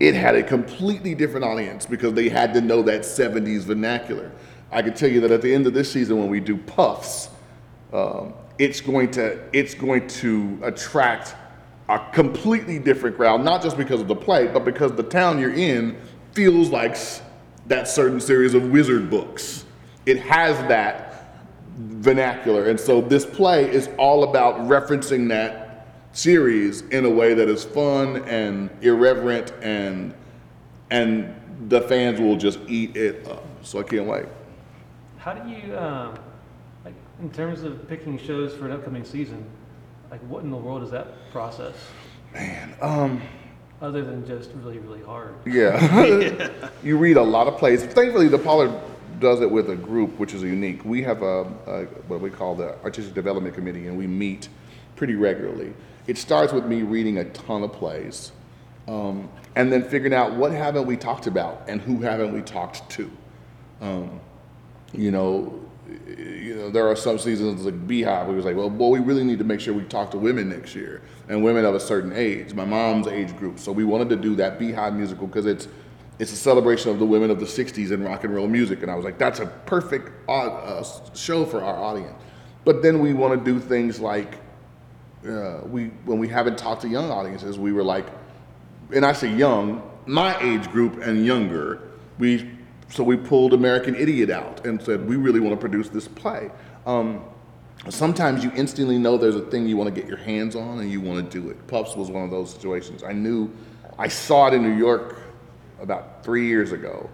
[0.00, 4.32] it had a completely different audience because they had to know that 70s vernacular.
[4.72, 7.30] I can tell you that at the end of this season, when we do puffs,
[7.92, 11.36] um, it's going to it's going to attract
[11.88, 15.54] a completely different crowd, not just because of the play, but because the town you're
[15.54, 15.96] in
[16.32, 16.96] feels like
[17.66, 19.64] that certain series of wizard books.
[20.06, 21.07] It has that
[21.78, 27.48] vernacular, and so this play is all about referencing that series in a way that
[27.48, 30.14] is fun and irreverent and
[30.90, 31.34] and
[31.68, 33.44] the fans will just eat it up.
[33.62, 34.26] So I can't wait.
[35.18, 36.14] How do you, um,
[36.84, 39.44] like, in terms of picking shows for an upcoming season,
[40.10, 41.74] like, what in the world is that process?
[42.32, 43.20] Man, um,
[43.82, 45.34] Other than just really, really hard.
[45.46, 46.70] Yeah.
[46.82, 47.84] you read a lot of plays.
[47.84, 48.72] Thankfully, the Pollard
[49.20, 50.84] does it with a group, which is unique.
[50.84, 54.48] We have a, a what we call the Artistic Development Committee, and we meet
[54.96, 55.74] pretty regularly.
[56.06, 58.32] It starts with me reading a ton of plays,
[58.86, 62.88] um, and then figuring out what haven't we talked about and who haven't we talked
[62.90, 63.10] to.
[63.80, 64.20] Um,
[64.92, 65.60] you know,
[66.06, 69.24] you know, there are some seasons like Beehive it was like, well, boy, we really
[69.24, 72.12] need to make sure we talk to women next year and women of a certain
[72.12, 73.58] age, my mom's age group.
[73.58, 75.68] So we wanted to do that Beehive musical because it's
[76.18, 78.90] it's a celebration of the women of the '60s in rock and roll music, and
[78.90, 82.20] I was like, that's a perfect au- uh, show for our audience.
[82.64, 84.38] But then we want to do things like
[85.26, 88.06] uh, we when we haven't talked to young audiences, we were like,
[88.94, 91.80] and I say young, my age group and younger,
[92.18, 92.50] we
[92.88, 96.50] so we pulled American Idiot out and said we really want to produce this play.
[96.86, 97.22] Um,
[97.90, 100.90] sometimes you instantly know there's a thing you want to get your hands on and
[100.90, 101.66] you want to do it.
[101.66, 103.02] Puffs was one of those situations.
[103.02, 103.50] I knew,
[103.98, 105.20] I saw it in New York
[105.80, 107.08] about three years ago.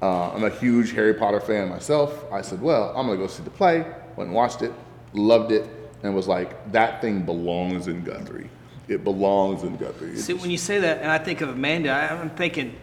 [0.00, 2.24] Uh, I'm a huge Harry Potter fan myself.
[2.32, 3.80] I said, well, I'm gonna go see the play.
[4.16, 4.72] Went and watched it,
[5.12, 5.68] loved it,
[6.02, 8.50] and was like, that thing belongs in Guthrie.
[8.88, 10.10] It belongs in Guthrie.
[10.10, 12.74] It See, when you say that, and I think of Amanda, I'm thinking,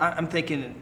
[0.00, 0.74] I'm thinking,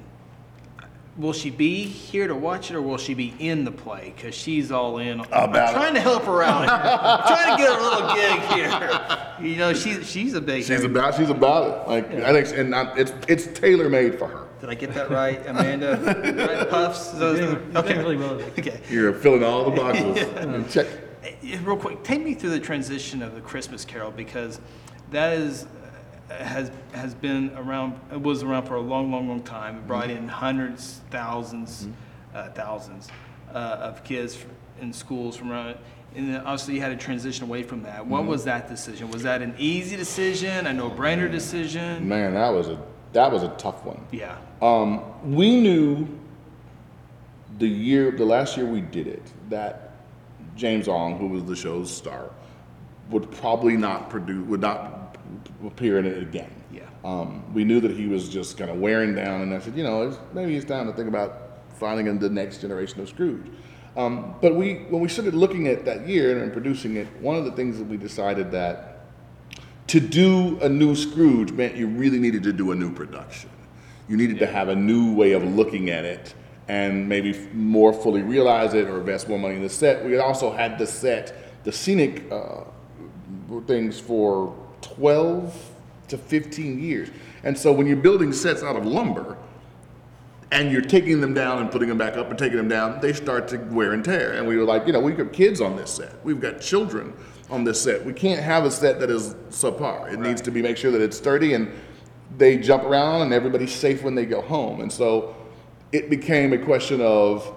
[1.20, 4.12] will she be here to watch it, or will she be in the play?
[4.16, 5.20] Because she's all in.
[5.20, 5.72] About I'm About it.
[5.74, 6.68] trying to help her out.
[6.68, 9.50] I'm trying to get a little gig here.
[9.50, 10.64] You know, she's she's a big.
[10.64, 11.88] She's about she's about it.
[11.88, 14.46] Like I think, and I, it's it's tailor made for her.
[14.60, 15.98] Did I get that right, Amanda?
[16.04, 17.12] right, Puffs.
[17.12, 18.34] Those, You're doing- you're doing really well.
[18.58, 18.80] Okay.
[18.90, 20.28] You're filling all the boxes.
[20.36, 20.86] And check.
[21.62, 24.60] Real quick, take me through the transition of the Christmas Carol because
[25.10, 25.66] that is
[26.30, 27.98] has has been around.
[28.12, 29.76] It was around for a long, long, long time.
[29.76, 31.90] It brought in hundreds, 1000s
[32.34, 33.08] uh, thousands
[33.52, 34.38] uh, of kids
[34.80, 35.76] in schools from around.
[36.14, 38.04] And then obviously, you had to transition away from that.
[38.04, 39.10] What was that decision?
[39.10, 42.08] Was that an easy decision, a no-brainer decision?
[42.08, 44.04] Man, that was a that was a tough one.
[44.12, 44.36] Yeah.
[44.62, 46.06] Um, we knew
[47.58, 49.92] the year, the last year we did it, that
[50.56, 52.30] James Ong, who was the show's star,
[53.10, 54.99] would probably not produce, would not
[55.66, 56.50] appear in it again.
[56.72, 56.82] Yeah.
[57.04, 59.84] Um, we knew that he was just kind of wearing down, and I said, you
[59.84, 63.46] know, it's, maybe it's time to think about finding the next generation of Scrooge.
[63.96, 67.44] Um, but we, when we started looking at that year and producing it, one of
[67.44, 69.00] the things that we decided that
[69.88, 73.50] to do a new Scrooge meant you really needed to do a new production.
[74.08, 76.34] You needed to have a new way of looking at it
[76.68, 80.04] and maybe more fully realize it or invest more money in the set.
[80.04, 82.62] We also had the set, the scenic uh,
[83.66, 85.70] things for 12
[86.08, 87.08] to 15 years.
[87.42, 89.36] And so when you're building sets out of lumber,
[90.52, 93.12] and you're taking them down and putting them back up and taking them down, they
[93.12, 94.32] start to wear and tear.
[94.32, 97.12] And we were like, you know, we've got kids on this set, we've got children
[97.50, 98.04] on this set.
[98.04, 100.12] We can't have a set that is subpar.
[100.12, 101.70] It needs to be make sure that it's sturdy and
[102.38, 104.80] they jump around and everybody's safe when they go home.
[104.80, 105.34] And so
[105.90, 107.52] it became a question of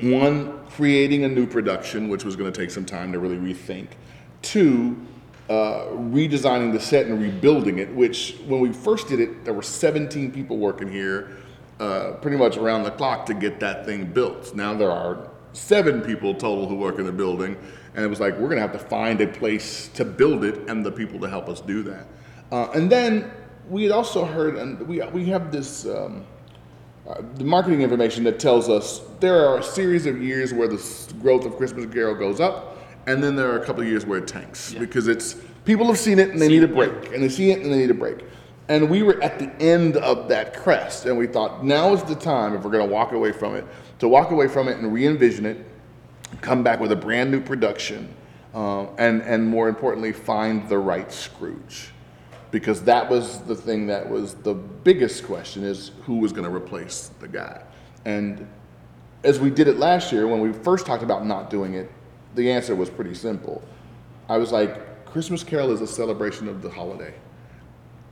[0.00, 3.88] one, creating a new production, which was going to take some time to really rethink.
[4.42, 4.96] Two,
[5.52, 9.60] uh, redesigning the set and rebuilding it, which when we first did it, there were
[9.62, 11.36] 17 people working here
[11.78, 14.54] uh, pretty much around the clock to get that thing built.
[14.54, 17.58] Now there are seven people total who work in the building,
[17.94, 20.86] and it was like, we're to have to find a place to build it and
[20.86, 22.06] the people to help us do that.
[22.50, 23.30] Uh, and then
[23.68, 25.84] we had also heard, and we, we have this.
[25.84, 26.24] Um,
[27.06, 31.12] uh, the marketing information that tells us there are a series of years where the
[31.20, 32.71] growth of Christmas Carol goes up,
[33.06, 35.98] and then there are a couple of years where it tanks because it's people have
[35.98, 37.94] seen it and they need a break, and they see it and they need a
[37.94, 38.24] break.
[38.68, 42.14] And we were at the end of that crest, and we thought now is the
[42.14, 43.66] time if we're going to walk away from it
[43.98, 45.64] to walk away from it and re-envision it,
[46.40, 48.14] come back with a brand new production,
[48.54, 51.90] uh, and and more importantly, find the right Scrooge.
[52.50, 56.54] Because that was the thing that was the biggest question is who was going to
[56.54, 57.62] replace the guy.
[58.04, 58.46] And
[59.24, 61.90] as we did it last year when we first talked about not doing it
[62.34, 63.62] the answer was pretty simple
[64.28, 67.14] i was like christmas carol is a celebration of the holiday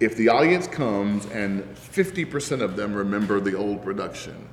[0.01, 4.49] if the audience comes and 50% of them remember the old production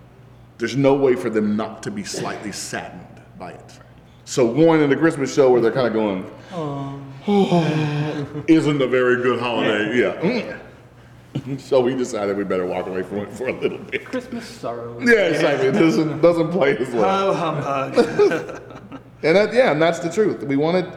[0.58, 3.80] there's no way for them not to be slightly saddened by it
[4.26, 7.02] so going into christmas show where they're kind of going oh,
[8.48, 9.98] isn't a very good holiday.
[9.98, 10.58] Yeah.
[11.34, 11.60] Mm.
[11.60, 14.06] so we decided we better walk away from it for a little bit.
[14.06, 15.00] Christmas sorrow.
[15.00, 15.68] Yeah, exactly.
[15.68, 17.30] It doesn't doesn't play as well.
[17.30, 18.62] Oh, humbug.
[19.24, 20.44] And that, yeah, and that's the truth.
[20.44, 20.92] We wanted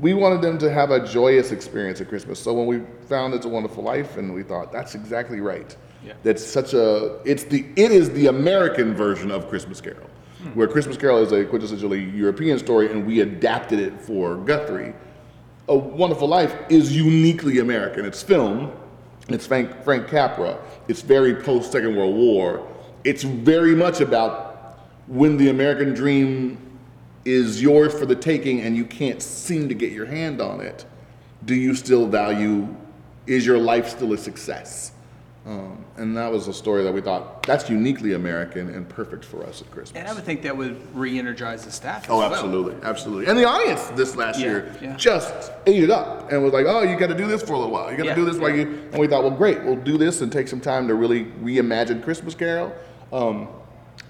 [0.00, 2.40] we wanted them to have a joyous experience at Christmas.
[2.40, 5.76] So when we found It's a Wonderful Life, and we thought that's exactly right.
[6.04, 6.14] Yeah.
[6.22, 10.08] That's such a it's the it is the American version of Christmas Carol,
[10.42, 10.48] hmm.
[10.50, 14.94] where Christmas Carol is a quintessentially European story, and we adapted it for Guthrie.
[15.68, 18.04] A Wonderful Life is uniquely American.
[18.04, 18.70] It's film.
[19.28, 20.58] It's Frank, Frank Capra.
[20.88, 22.68] It's very post Second World War.
[23.04, 26.58] It's very much about when the American dream
[27.24, 30.84] is yours for the taking and you can't seem to get your hand on it.
[31.44, 32.74] Do you still value?
[33.26, 34.92] Is your life still a success?
[35.46, 39.44] Um, and that was a story that we thought that's uniquely American and perfect for
[39.44, 39.98] us at Christmas.
[40.00, 42.32] And I would think that would re-energize the staff as Oh, well.
[42.32, 43.26] absolutely, absolutely.
[43.26, 44.96] And the audience this last Yeah, year yeah.
[44.96, 47.58] just ate it up and was like, "Oh, you got to do this for a
[47.58, 47.90] little while.
[47.90, 49.62] You got to Yeah, do this while you." And we thought, "Well, great.
[49.64, 52.72] We'll do this and take some time to really reimagine Christmas Carol."
[53.12, 53.48] Um,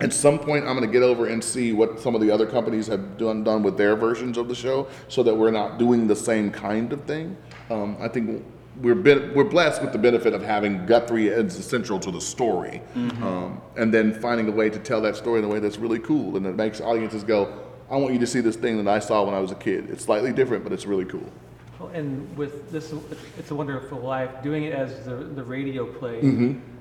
[0.00, 2.46] at some point, I'm going to get over and see what some of the other
[2.46, 6.06] companies have done done with their versions of the show, so that we're not doing
[6.06, 7.36] the same kind of thing.
[7.70, 8.44] Um, I think
[8.82, 12.82] we're ben- we're blessed with the benefit of having Guthrie as central to the story,
[13.22, 16.00] um, and then finding a way to tell that story in a way that's really
[16.00, 17.52] cool and that makes audiences go,
[17.88, 19.90] "I want you to see this thing that I saw when I was a kid.
[19.90, 21.30] It's slightly different, but it's really cool."
[21.78, 22.92] Well, And with this,
[23.38, 26.20] It's a Wonderful Life, doing it as the, the radio play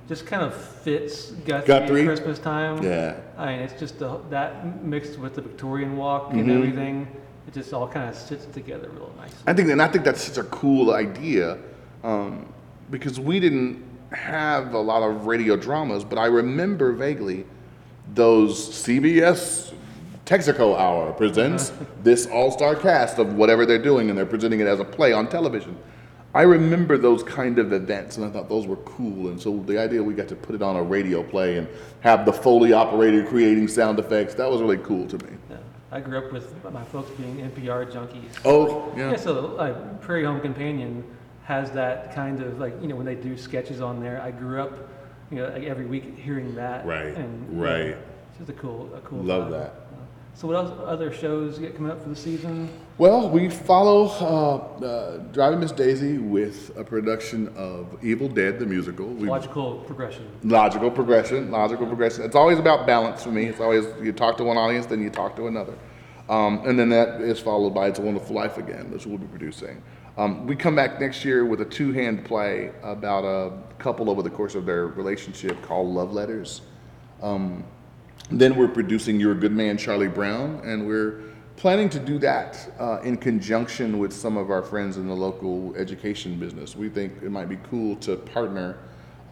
[0.07, 1.67] just kind of fits Guthrie.
[1.67, 2.05] Guthrie?
[2.05, 2.81] Christmas time.
[2.83, 3.15] Yeah.
[3.37, 6.51] I mean, it's just the, that mixed with the Victorian walk and Mm-hmm.
[6.51, 7.07] everything,
[7.47, 9.37] it just all kind of sits together real nicely.
[9.47, 11.57] I think, and I think that's such a cool idea,
[12.03, 12.51] um,
[12.91, 17.45] because we didn't have a lot of radio dramas, but I remember vaguely
[18.13, 19.73] those CBS
[20.25, 21.71] Texaco Hour presents
[22.03, 25.27] this all-star cast of whatever they're doing, and they're presenting it as a play on
[25.27, 25.77] television.
[26.35, 29.27] I remember those kind of events, and I thought those were cool.
[29.27, 31.67] And so the idea we got to put it on a radio play and
[31.99, 35.37] have the Foley operator creating sound effects, that was really cool to me.
[35.49, 35.57] Yeah.
[35.91, 38.39] I grew up with my folks being NPR junkies.
[38.45, 39.15] Oh, Yeah, yeah.
[39.15, 41.03] so uh, Prairie Home Companion
[41.43, 44.59] has that kind of like, you know, when they do sketches on there, I grew
[44.59, 44.89] up,
[45.29, 46.83] you know, like every week hearing that.
[46.83, 47.95] Right, and, right.
[48.29, 49.21] It's just a cool, a cool.
[49.21, 49.51] Love vibe.
[49.51, 49.82] that.
[50.35, 52.67] So what else, other shows you got coming up for the season?
[52.97, 58.65] Well, we follow uh, uh, Driving Miss Daisy with a production of Evil Dead the
[58.65, 59.05] musical.
[59.07, 60.27] We, Logical progression.
[60.43, 62.23] logical progression, logical progression.
[62.23, 63.45] It's always about balance for me.
[63.45, 65.75] It's always you talk to one audience, then you talk to another,
[66.29, 69.27] um, and then that is followed by It's a Wonderful Life again, which we'll be
[69.27, 69.81] producing.
[70.17, 74.29] Um, we come back next year with a two-hand play about a couple over the
[74.29, 76.61] course of their relationship called Love Letters.
[77.21, 77.63] Um,
[78.31, 81.21] then we're producing You're a Good Man, Charlie Brown, and we're
[81.55, 85.75] planning to do that uh, in conjunction with some of our friends in the local
[85.75, 86.75] education business.
[86.75, 88.77] We think it might be cool to partner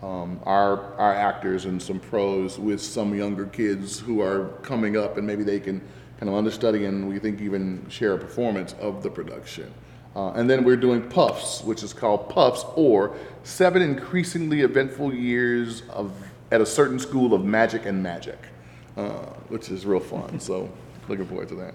[0.04, 5.18] um, our, our actors and some pros with some younger kids who are coming up,
[5.18, 5.82] and maybe they can
[6.20, 9.72] kind of understudy and we think even share a performance of the production.
[10.16, 15.84] Uh, and then we're doing Puffs, which is called Puffs, or Seven Increasingly Eventful Years
[15.90, 16.12] of
[16.52, 18.38] at a certain school of magic and magic,
[18.98, 20.40] uh, which is real fun.
[20.40, 20.70] So
[21.08, 21.74] looking forward to that.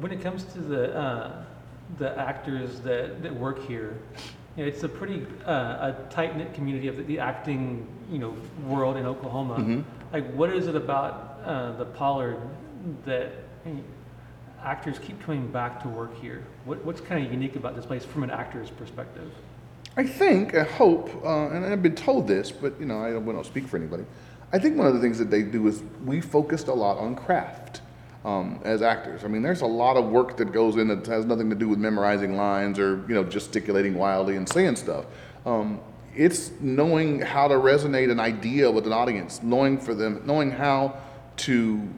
[0.00, 1.44] When it comes to the, uh,
[1.98, 3.96] the actors that, that work here,
[4.56, 8.36] you know, it's a pretty, uh, a tight-knit community of the, the acting, you know,
[8.66, 9.56] world in Oklahoma.
[9.56, 9.84] Mhm.
[10.12, 12.40] Like, what is it about, uh, the Pollard
[13.04, 13.32] that
[13.66, 13.70] eh,
[14.62, 16.44] actors keep coming back to work here?
[16.64, 19.30] What, what's kind of unique about this place from an actor's perspective?
[19.96, 23.46] I think, I hope, uh, and I've been told this, but you know, I don't
[23.46, 24.04] speak for anybody.
[24.52, 27.14] I think one of the things that they do is we focused a lot on
[27.14, 27.82] craft
[28.24, 29.24] um, as actors.
[29.24, 31.68] I mean, there's a lot of work that goes in that has nothing to do
[31.68, 35.04] with memorizing lines or you know gesticulating wildly and saying stuff.
[35.44, 35.80] Um,
[36.14, 40.96] it's knowing how to resonate an idea with an audience, knowing for them, knowing how
[41.36, 41.88] to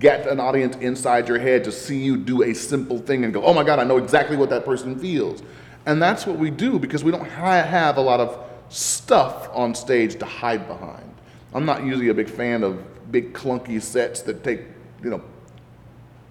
[0.00, 3.44] get an audience inside your head to see you do a simple thing and go,
[3.44, 5.42] oh my God, I know exactly what that person feels.
[5.86, 9.76] And that's what we do because we don't ha- have a lot of stuff on
[9.76, 11.15] stage to hide behind.
[11.56, 14.60] I'm not usually a big fan of big clunky sets that take,
[15.02, 15.22] you know,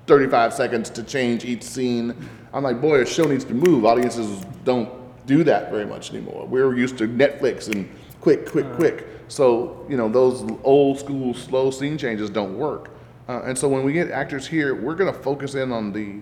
[0.05, 2.13] 35 seconds to change each scene.
[2.53, 3.85] I'm like, boy, a show needs to move.
[3.85, 4.87] Audiences don't
[5.25, 6.45] do that very much anymore.
[6.45, 7.89] We're used to Netflix and
[8.21, 9.07] quick, quick, quick.
[9.27, 12.91] So, you know, those old school slow scene changes don't work.
[13.27, 16.21] Uh, and so when we get actors here, we're going to focus in on the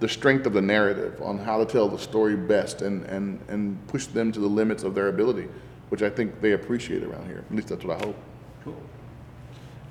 [0.00, 3.86] the strength of the narrative, on how to tell the story best, and, and, and
[3.86, 5.48] push them to the limits of their ability,
[5.88, 7.44] which I think they appreciate around here.
[7.48, 8.16] At least that's what I hope.
[8.64, 8.76] Cool.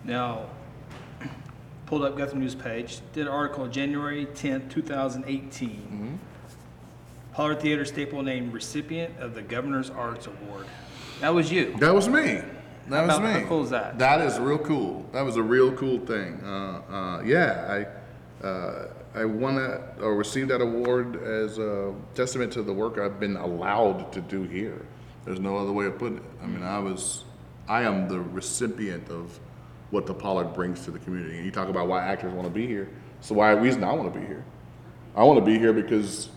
[0.03, 0.47] Now,
[1.85, 6.19] pulled up, the news page, did an article January tenth, two thousand eighteen.
[7.33, 10.67] Pollard Theater Staple named recipient of the Governor's Arts Award.
[11.19, 11.75] That was you.
[11.79, 12.41] That was me.
[12.89, 13.39] That was How- me.
[13.41, 13.97] how cool is that?
[13.97, 15.05] That is real cool.
[15.13, 16.39] That was a real cool thing.
[16.43, 17.85] Uh, uh, yeah,
[18.43, 22.97] I uh, I won that or received that award as a testament to the work
[22.97, 24.85] I've been allowed to do here.
[25.23, 26.23] There's no other way of putting it.
[26.41, 27.23] I mean, I was,
[27.67, 29.39] I am the recipient of
[29.91, 31.37] what the Pollard brings to the community.
[31.37, 32.89] And you talk about why actors want to be here.
[33.21, 34.43] So why reason I want to be here.
[35.15, 36.29] I want to be here because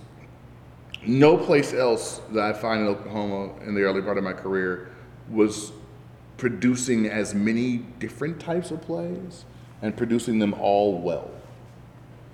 [1.06, 4.90] no place else that I find in Oklahoma in the early part of my career
[5.30, 5.72] was
[6.36, 9.44] producing as many different types of plays
[9.82, 11.30] and producing them all well.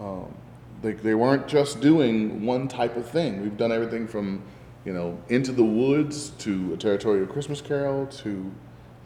[0.01, 0.35] Um,
[0.83, 3.43] they, they weren't just doing one type of thing.
[3.43, 4.43] We've done everything from,
[4.85, 8.53] you know, Into the Woods to A Territorial Christmas Carol to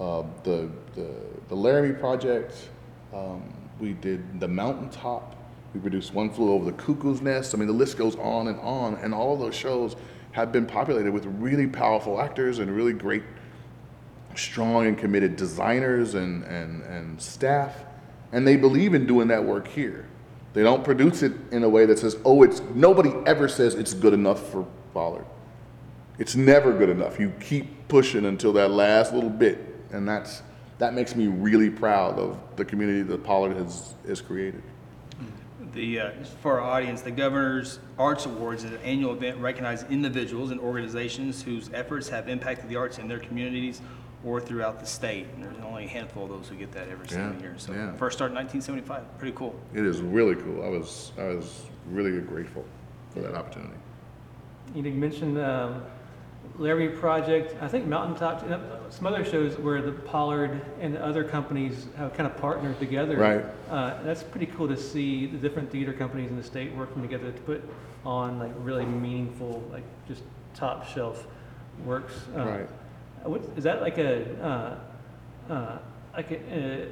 [0.01, 1.15] uh, the, the,
[1.49, 2.69] the Laramie Project.
[3.15, 3.43] Um,
[3.81, 5.37] we did The Mountaintop.
[5.75, 7.55] We produced One Flew Over the Cuckoo's Nest.
[7.55, 8.95] I mean, the list goes on and on.
[8.97, 9.97] And all those shows
[10.33, 13.23] have been populated with really powerful actors and really great
[14.39, 17.75] strong and committed designers and, and, and staff,
[18.33, 20.07] and they believe in doing that work here.
[20.53, 23.95] They don't produce it in a way that says, oh, it's nobody ever says it's
[23.95, 25.27] good enough for Pollard.
[26.19, 27.21] It's never good enough.
[27.21, 29.59] You keep pushing until that last little bit,
[29.97, 30.43] and that's
[30.79, 34.63] that makes me really proud of the community that Pollard has has created.
[35.73, 40.51] The, uh, for our audience, the Governor's Arts Awards is an annual event recognizing individuals
[40.51, 43.83] and organizations whose efforts have impacted the arts in their communities
[44.25, 45.27] or throughout the state.
[45.35, 47.55] And there's only a handful of those who get that every single Yeah, year.
[47.59, 47.93] So yeah.
[47.97, 49.19] first started in 1975.
[49.19, 49.55] Pretty cool.
[49.75, 50.63] It is really cool.
[50.63, 52.65] I was I was really grateful
[53.11, 53.77] for that opportunity.
[54.75, 55.83] You you mentioned um,
[56.59, 61.05] Laramie Project, I think Mountaintop, and uh, some other shows where the Pollard and the
[61.05, 63.17] other companies have kind of partnered together.
[63.17, 63.45] Right.
[63.71, 67.31] Uh, that's pretty cool to see the different theater companies in the state working together
[67.31, 67.63] to put
[68.05, 70.23] on like really meaningful, like just
[70.55, 71.27] top shelf
[71.85, 72.15] works.
[72.35, 72.69] Uh, Right.
[73.25, 74.79] What, is that like a,
[75.51, 75.79] uh, uh,
[76.15, 76.87] like a, uh,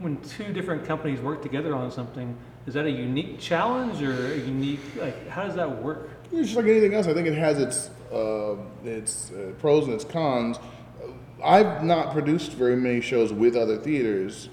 [0.00, 4.36] when two different companies work together on something, is that a unique challenge or a
[4.36, 6.10] unique, like, how does that work?
[6.32, 7.06] It's just like anything else.
[7.06, 10.58] I think it has its uh, its uh, pros and its cons.
[11.44, 14.48] I've not produced very many shows with other theaters,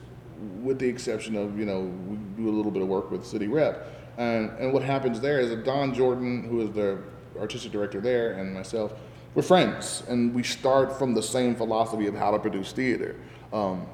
[0.62, 3.48] with the exception of you know we do a little bit of work with City
[3.48, 3.88] Rep,
[4.18, 7.00] and and what happens there is that Don Jordan, who is the
[7.40, 8.94] artistic director there, and myself,
[9.34, 13.16] we're friends, and we start from the same philosophy of how to produce theater.
[13.52, 13.86] Um,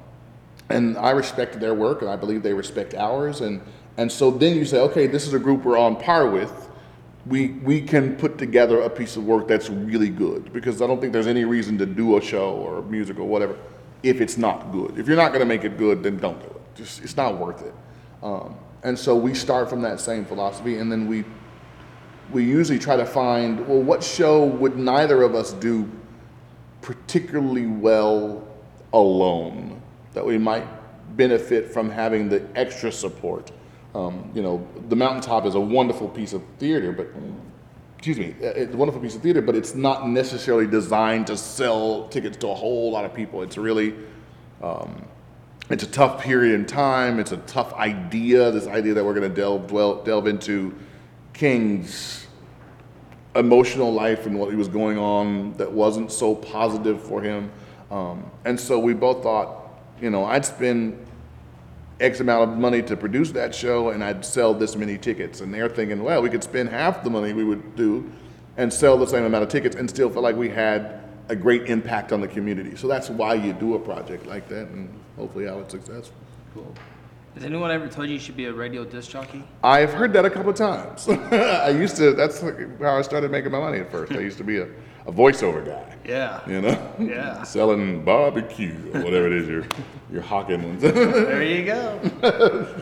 [0.68, 3.40] and I respect their work, and I believe they respect ours.
[3.40, 3.60] And
[3.96, 6.68] and so then you say, okay, this is a group we're on par with.
[7.26, 11.00] We we can put together a piece of work that's really good because I don't
[11.00, 13.56] think there's any reason to do a show or a music or whatever
[14.02, 14.98] if it's not good.
[14.98, 16.74] If you're not going to make it good, then don't do it.
[16.74, 17.74] Just it's not worth it.
[18.22, 21.24] Um, and so we start from that same philosophy, and then we
[22.32, 25.88] we usually try to find well, what show would neither of us do
[26.80, 28.46] particularly well
[28.92, 29.80] alone
[30.14, 30.66] that we might
[31.16, 33.52] benefit from having the extra support.
[33.94, 37.08] Um, you know, the mountaintop is a wonderful piece of theater, but
[37.98, 41.36] excuse me, uh, it's a wonderful piece of theater, but it's not necessarily designed to
[41.36, 43.42] sell tickets to a whole lot of people.
[43.42, 43.94] It's really,
[44.62, 45.04] um,
[45.70, 47.20] it's a tough period in time.
[47.20, 48.50] It's a tough idea.
[48.50, 50.74] This idea that we're going to delve dwell, delve into
[51.32, 52.26] King's
[53.36, 57.50] emotional life and what he was going on that wasn't so positive for him.
[57.90, 59.70] Um, and so we both thought,
[60.00, 60.98] you know, I'd spend
[62.02, 65.40] X amount of money to produce that show and I'd sell this many tickets.
[65.40, 68.10] And they're thinking, well, we could spend half the money we would do
[68.56, 71.70] and sell the same amount of tickets and still feel like we had a great
[71.70, 72.76] impact on the community.
[72.76, 76.16] So that's why you do a project like that and hopefully how it's successful.
[76.54, 76.74] Cool.
[77.34, 79.42] Has anyone ever told you you should be a radio disc jockey?
[79.62, 81.08] I've heard that a couple of times.
[81.08, 84.12] I used to, that's how I started making my money at first.
[84.12, 84.68] I used to be a,
[85.06, 85.96] a voiceover guy.
[86.04, 86.40] Yeah.
[86.48, 87.42] You know, Yeah.
[87.56, 89.66] selling barbecue or whatever it is you're
[90.12, 90.78] you're hawking.
[90.80, 91.98] There you go.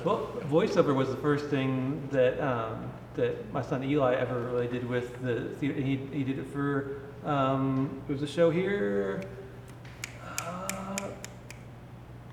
[0.04, 4.88] Well, voiceover was the first thing that um, that my son Eli ever really did
[4.88, 5.80] with the theater.
[5.80, 9.22] He, he did it for um, it was a show here.
[10.22, 11.08] Uh,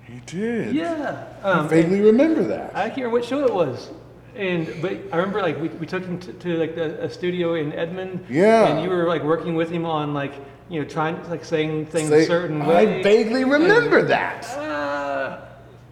[0.06, 0.74] he did.
[0.74, 2.76] yeah, I um, vaguely remember that.
[2.76, 3.92] I can't remember what show it was.
[4.38, 7.56] And but I remember like we, we took him to, to like the, a studio
[7.56, 8.26] in Edmond.
[8.30, 8.68] Yeah.
[8.68, 10.34] And you were like working with him on like
[10.70, 13.00] you know trying like saying things Say- a certain way.
[13.00, 14.46] I vaguely remember that.
[14.58, 15.40] Uh,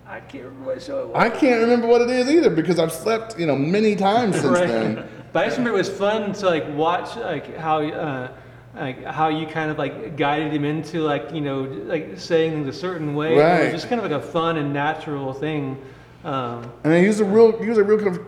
[0.07, 1.15] I can't remember what show it was.
[1.15, 4.45] I can't remember what it is either because I've slept, you know, many times since
[4.47, 4.67] Right.
[4.67, 5.07] then.
[5.33, 8.31] But I just remember it was fun to like watch like how uh,
[8.73, 12.67] like how you kind of like guided him into like you know like saying things
[12.73, 13.35] a certain way.
[13.35, 13.63] It Right.
[13.63, 15.77] was just kind of like a fun and natural thing.
[16.23, 18.25] Um, And he was a real, he was a real kind of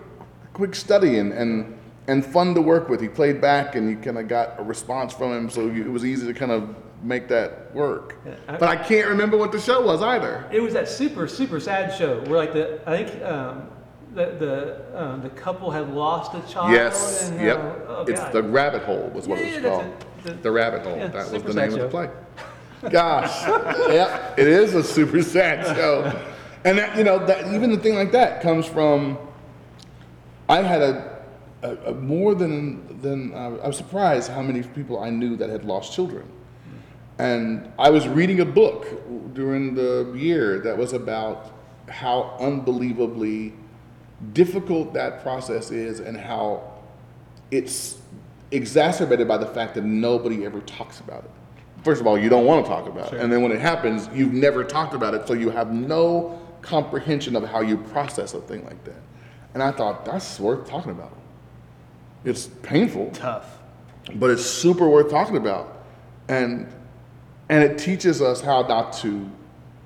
[0.58, 1.78] quick study and, and,
[2.08, 3.00] and fun to work with.
[3.00, 6.04] He played back and you kind of got a response from him, so it was
[6.04, 8.16] easy to kind of make that work.
[8.26, 10.50] Yeah, I- But I can't remember what the show was either.
[10.52, 13.70] it was that super super sad show where like the I think um,
[14.16, 16.72] the the um, the couple had lost a child.
[16.72, 17.60] Yes, and, yep.
[17.60, 20.06] uh, oh, it's the Rabbit Hole was what Yeah, it was called.
[20.24, 20.98] The- The Rabbit Hole.
[20.98, 22.10] yeah, that was the name sad of the play.
[22.90, 23.48] Gosh,
[23.94, 26.12] yeah, it is a super sad show.
[26.66, 29.20] And that, you know, that even the thing like that comes from.
[30.50, 31.24] I had a,
[31.62, 35.50] a, a more than than uh, I was surprised how many people I knew that
[35.50, 36.30] had lost children.
[37.20, 38.86] And I was reading a book
[39.34, 41.52] during the year that was about
[41.90, 43.54] how unbelievably
[44.34, 46.74] difficult that process is and how
[47.50, 47.98] it's
[48.52, 51.32] exacerbated by the fact that nobody ever talks about it.
[51.84, 53.20] First of all, you don't want to talk about it.
[53.20, 57.36] And then when it happens, you've never talked about it, so you have no comprehension
[57.36, 59.02] of how you process a thing like that.
[59.54, 61.18] And I thought, that's worth talking about.
[62.24, 63.12] It's painful.
[63.12, 63.60] Tough.
[64.16, 65.86] but it's super worth talking about.
[66.28, 66.68] And
[67.50, 69.30] and it teaches us how not to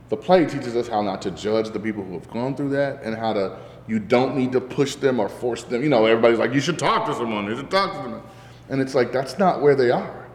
[0.09, 3.03] the play teaches us how not to judge the people who have gone through that
[3.03, 3.57] and how to
[3.87, 5.83] you don't need to push them or force them.
[5.83, 7.45] You know everybody's like you should talk to someone.
[7.45, 8.21] You should talk to them.
[8.69, 10.27] And it's like that's not where they are.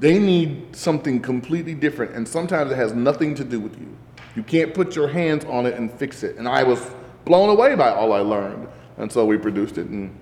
[0.00, 2.14] They need something completely different.
[2.14, 3.96] And sometimes it has nothing to do with you.
[4.36, 6.36] You can't put your hands on it and fix it.
[6.36, 6.80] And i was
[7.28, 8.66] blown away by all i learned.
[8.96, 10.18] And so we produced it and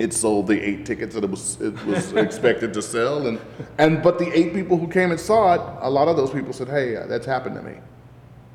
[0.00, 3.26] it sold the eight tickets that it was it was expected to sell.
[3.28, 3.38] And
[3.78, 6.52] and but the eight people who came and saw it a lot of those people
[6.52, 7.76] said hey that's happened to me.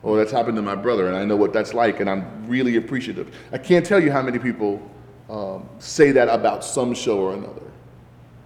[0.01, 2.75] Or that's happened to my brother and i know what that's like and i'm really
[2.75, 3.33] appreciative.
[3.53, 4.81] I can't tell you how many people
[5.29, 7.67] um, say that about some show or another.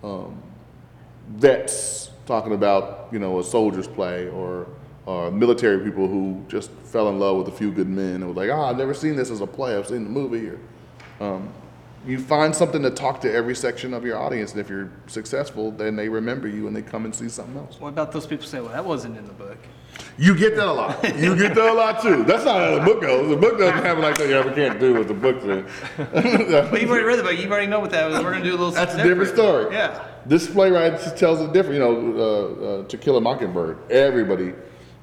[0.03, 0.43] Um,
[1.29, 4.67] vets talking about you know a soldier's play or
[5.07, 8.35] or military people who just fell in love with a few good men and was
[8.37, 10.59] like ah i've never seen this as a play i've seen the movie or
[11.19, 11.51] um,
[12.05, 15.71] you find something to talk to every section of your audience, and if you're successful,
[15.71, 17.79] then they remember you and they come and see something else.
[17.79, 19.57] What about those people say, well, that wasn't in the book?
[20.17, 21.03] You get that a lot.
[21.17, 22.23] You get that a lot too.
[22.23, 23.29] That's not how the book goes.
[23.29, 24.29] The book doesn't have like that.
[24.29, 25.65] You ever can't do what the book says.
[26.71, 27.37] But you've already read the book.
[27.37, 28.23] You've already know what that was.
[28.23, 29.73] We're going to do a little That's a different story.
[29.73, 30.05] Yeah.
[30.25, 31.75] This playwright tells it different.
[31.75, 33.91] You know, uh, uh, To Kill a Mockingbird.
[33.91, 34.53] Everybody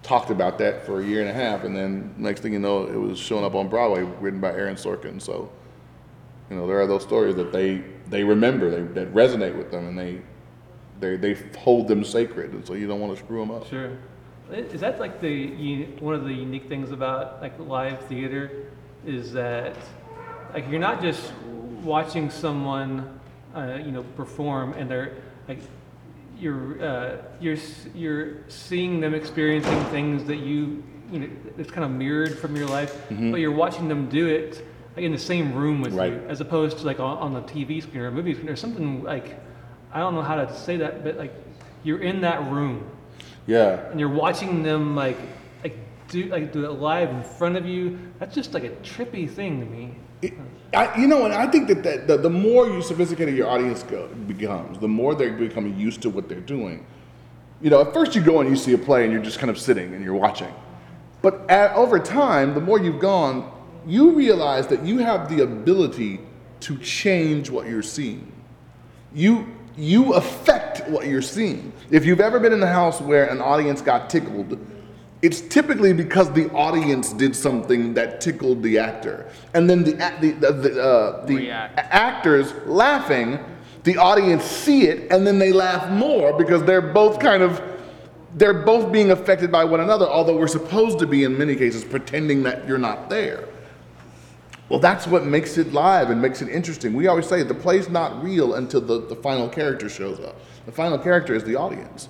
[0.05, 2.85] talked about that for a year and a half, and then next thing you know,
[2.85, 5.21] it was showing up on Broadway, written by Aaron Sorkin.
[5.21, 5.51] So,
[6.51, 9.89] you know, there are those stories that they they remember, they, that resonate with them,
[9.89, 10.21] and they
[11.01, 13.67] they they hold them sacred, and so you don't want to screw them up.
[13.67, 13.91] Sure.
[14.53, 18.69] Is that like the one of the unique things about like live theater
[19.07, 19.75] is that
[20.53, 21.33] like you're not just
[21.83, 23.19] watching someone
[23.55, 25.15] uh, you know perform and they're
[25.49, 25.61] like
[26.39, 27.57] you're uh, you're
[27.95, 30.83] you're seeing them experiencing things that you
[31.13, 31.29] you know
[31.59, 34.65] it's kind of mirrored from your life, but you're watching them do it
[34.97, 36.13] like in the same room with Right.
[36.13, 38.57] you as opposed to like on, on the TV screen or a movie screen or
[38.57, 39.39] something like
[39.93, 41.33] I don't know how to say that, but like
[41.85, 42.91] you're in that room.
[43.47, 45.19] Yeah, and you're watching them like
[45.63, 45.77] like
[46.09, 47.99] do like do it live in front of you.
[48.19, 49.95] That's just like a trippy thing to me.
[50.23, 50.35] It-
[50.73, 53.85] I, you know, and I think that, that the, the more you sophisticated your audience
[53.85, 56.85] go, becomes, the more they're becoming used to what they're doing.
[57.61, 59.51] You know, at first you go and you see a play and you're just kind
[59.51, 60.53] of sitting and you're watching.
[61.23, 63.53] But at, over time, the more you've gone,
[63.87, 66.21] you realize that you have the ability
[66.61, 68.33] to change what you're seeing.
[69.15, 69.47] You
[69.77, 71.73] you affect what you're seeing.
[71.91, 74.59] If you've ever been in a house where an audience got tickled,
[75.25, 80.33] it's typically because the audience did something that tickled the actor, and then the the
[80.33, 83.39] the, the, uh, the actors laughing,
[83.85, 87.63] the audience see it, and then they laugh more because they're both kind of
[88.35, 90.07] they're both being affected by one another.
[90.07, 93.49] Although we're supposed to be in many cases pretending that you're not there.
[94.69, 96.93] Well, that's what makes it live and makes it interesting.
[96.93, 100.37] We always say the play's not real until the, the final character shows up.
[100.67, 102.09] The final character is the audience.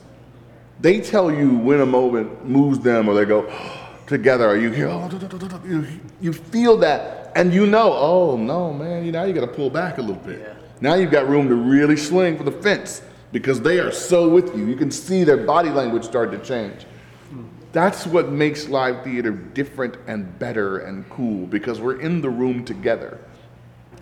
[0.84, 4.70] They tell you when a moment moves them or they go oh, together or you
[4.70, 5.58] hear, oh, duh, duh, duh.
[5.66, 5.86] you,
[6.20, 9.70] you feel that and you know, oh no, man, you now you got to pull
[9.70, 10.54] back a little bit.
[10.82, 13.00] Now you've got room to really swing for the fence
[13.32, 14.66] because they are so with you.
[14.66, 16.82] You can see their body language start to change.
[17.30, 17.44] Hmm.
[17.72, 22.62] That's what makes live theater different and better and cool because we're in the room
[22.62, 23.18] together.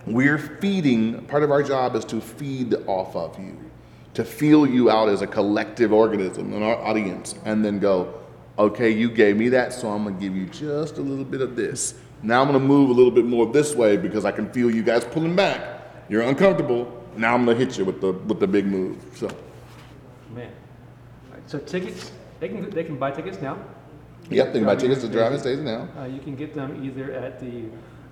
[0.05, 3.57] We're feeding, part of our job is to feed off of you,
[4.13, 8.13] to feel you out as a collective organism, an au- audience, and then go,
[8.57, 11.55] okay, you gave me that, so I'm gonna give you just a little bit of
[11.55, 11.95] this.
[12.21, 14.83] Now I'm gonna move a little bit more this way because I can feel you
[14.83, 15.81] guys pulling back.
[16.09, 17.03] You're uncomfortable.
[17.17, 18.97] Now I'm gonna hit you with the with the big move.
[19.15, 19.27] So,
[20.33, 20.49] Man.
[21.31, 23.57] Right, so tickets, they can they can buy tickets now.
[24.29, 25.87] yep, think about tickets to Driving Miss Daisy now.
[25.99, 27.65] Uh, you can get them either at the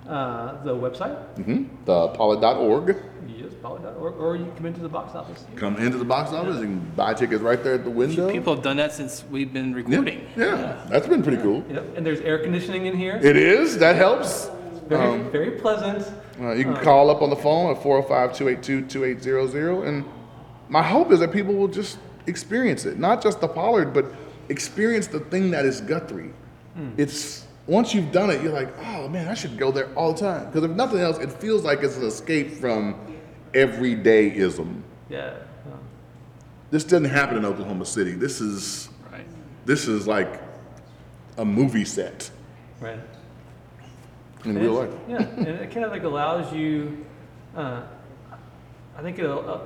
[0.08, 2.96] uh, the website, hmm The pollard.org.
[3.26, 5.44] yes, poly.org, or you come into the box office.
[5.56, 8.30] Come into the box office and buy tickets right there at the window.
[8.30, 10.26] People have done that since we've been yeah, recording.
[10.36, 11.64] yeah, that's been pretty cool.
[11.70, 13.20] Yep, and there's air conditioning in here.
[13.22, 13.78] It is.
[13.78, 14.50] That helps.
[14.88, 16.06] Very very pleasant.
[16.40, 20.04] Uh, you can call up on the phone at 405-282-2800 and
[20.68, 22.98] my hope is that people will just experience it.
[22.98, 24.06] Not just the Pollard, but
[24.48, 26.32] experience the thing that is Guthrie.
[26.96, 30.20] It's once you've done it, you're like, oh man, I should go there all the
[30.20, 30.46] time.
[30.46, 32.96] Because if nothing else, it feels like it's an escape from
[33.52, 34.82] everydayism.
[35.08, 35.34] Yeah.
[35.66, 35.78] um,
[36.70, 38.12] This doesn't happen in Oklahoma City.
[38.12, 39.26] This is Right.
[39.66, 40.40] this is like
[41.38, 42.30] a movie set
[42.80, 42.98] right.
[44.44, 44.90] in And real life.
[45.08, 47.04] Yeah, and it kind of like allows you,
[47.56, 47.82] uh,
[48.96, 49.60] I think it'll, uh,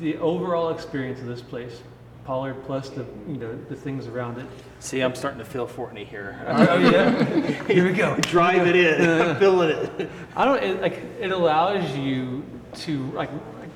[0.00, 1.80] the overall experience of this place,
[2.28, 4.44] Pollard plus the, you know, the things around it.
[4.80, 6.38] See, I'm starting to feel Fortney here.
[6.46, 7.22] Oh, yeah?
[7.66, 8.16] Here we go.
[8.16, 9.08] Drive it in.
[9.08, 10.10] I'm feeling it.
[10.36, 12.44] I don't, it, like, it allows you
[12.80, 13.70] to, like, like,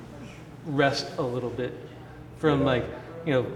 [0.66, 1.72] rest a little bit
[2.36, 2.84] from, like,
[3.24, 3.46] you know,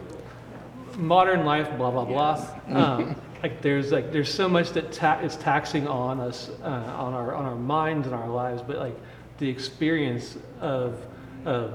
[0.96, 2.48] modern life, blah, blah, blah.
[2.68, 7.12] Um, like, there's, like, there's so much that ta- is taxing on us, uh, on
[7.12, 8.98] our, on our minds and our lives, but, like,
[9.36, 11.04] the experience of,
[11.44, 11.74] of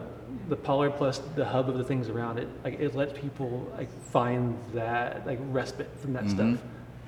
[0.49, 3.89] the Pollard plus the hub of the things around it, like, it lets people, like,
[4.05, 6.59] find that, like, respite from that stuff.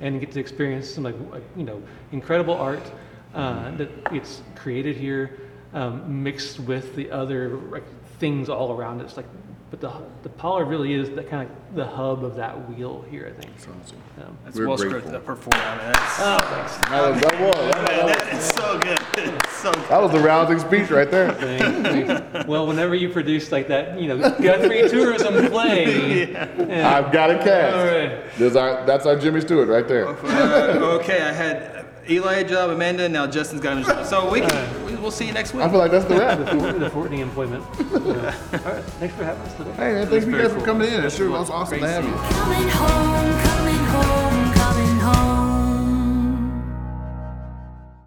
[0.01, 2.91] And get to experience some like, like you know incredible art
[3.35, 5.39] uh, that gets created here,
[5.73, 7.83] um, mixed with the other like
[8.17, 9.03] things all around it.
[9.03, 9.27] It's like,
[9.73, 13.33] but the the Pollard really is the kind of the hub of that wheel here.
[13.35, 13.51] I think.
[13.57, 13.97] Awesome.
[14.21, 15.01] Um, That's We're well grateful.
[15.01, 15.11] scripted.
[15.13, 15.97] That performance.
[15.97, 16.77] That's, oh, thanks.
[16.89, 18.99] That was, that was, that man, was- that is so good.
[19.39, 19.83] It's so good.
[19.89, 21.31] that was a rousing speech right there.
[21.33, 22.47] Thanks, thanks.
[22.47, 26.31] Well, whenever you produce like that, you know, Guthrie tourism play.
[26.33, 26.95] yeah.
[26.95, 27.75] I've got a All cast.
[27.75, 28.37] right.
[28.37, 30.07] There's our, that's our Jimmy Stewart right there.
[30.07, 34.05] Uh, okay, I had Eli a job, Amanda, now Justin's got a job.
[34.05, 35.63] So we can, we, we'll see you next week.
[35.63, 36.39] I feel like that's the wrap.
[36.43, 37.63] The, Fort- the Fortney employment.
[38.03, 38.35] Yeah.
[38.65, 38.83] All right.
[38.99, 39.71] Thanks for having us today.
[39.73, 41.03] Hey man, thank you guys for coming in.
[41.05, 42.11] It sure was awesome to have you.
[42.11, 44.22] Coming home, coming home.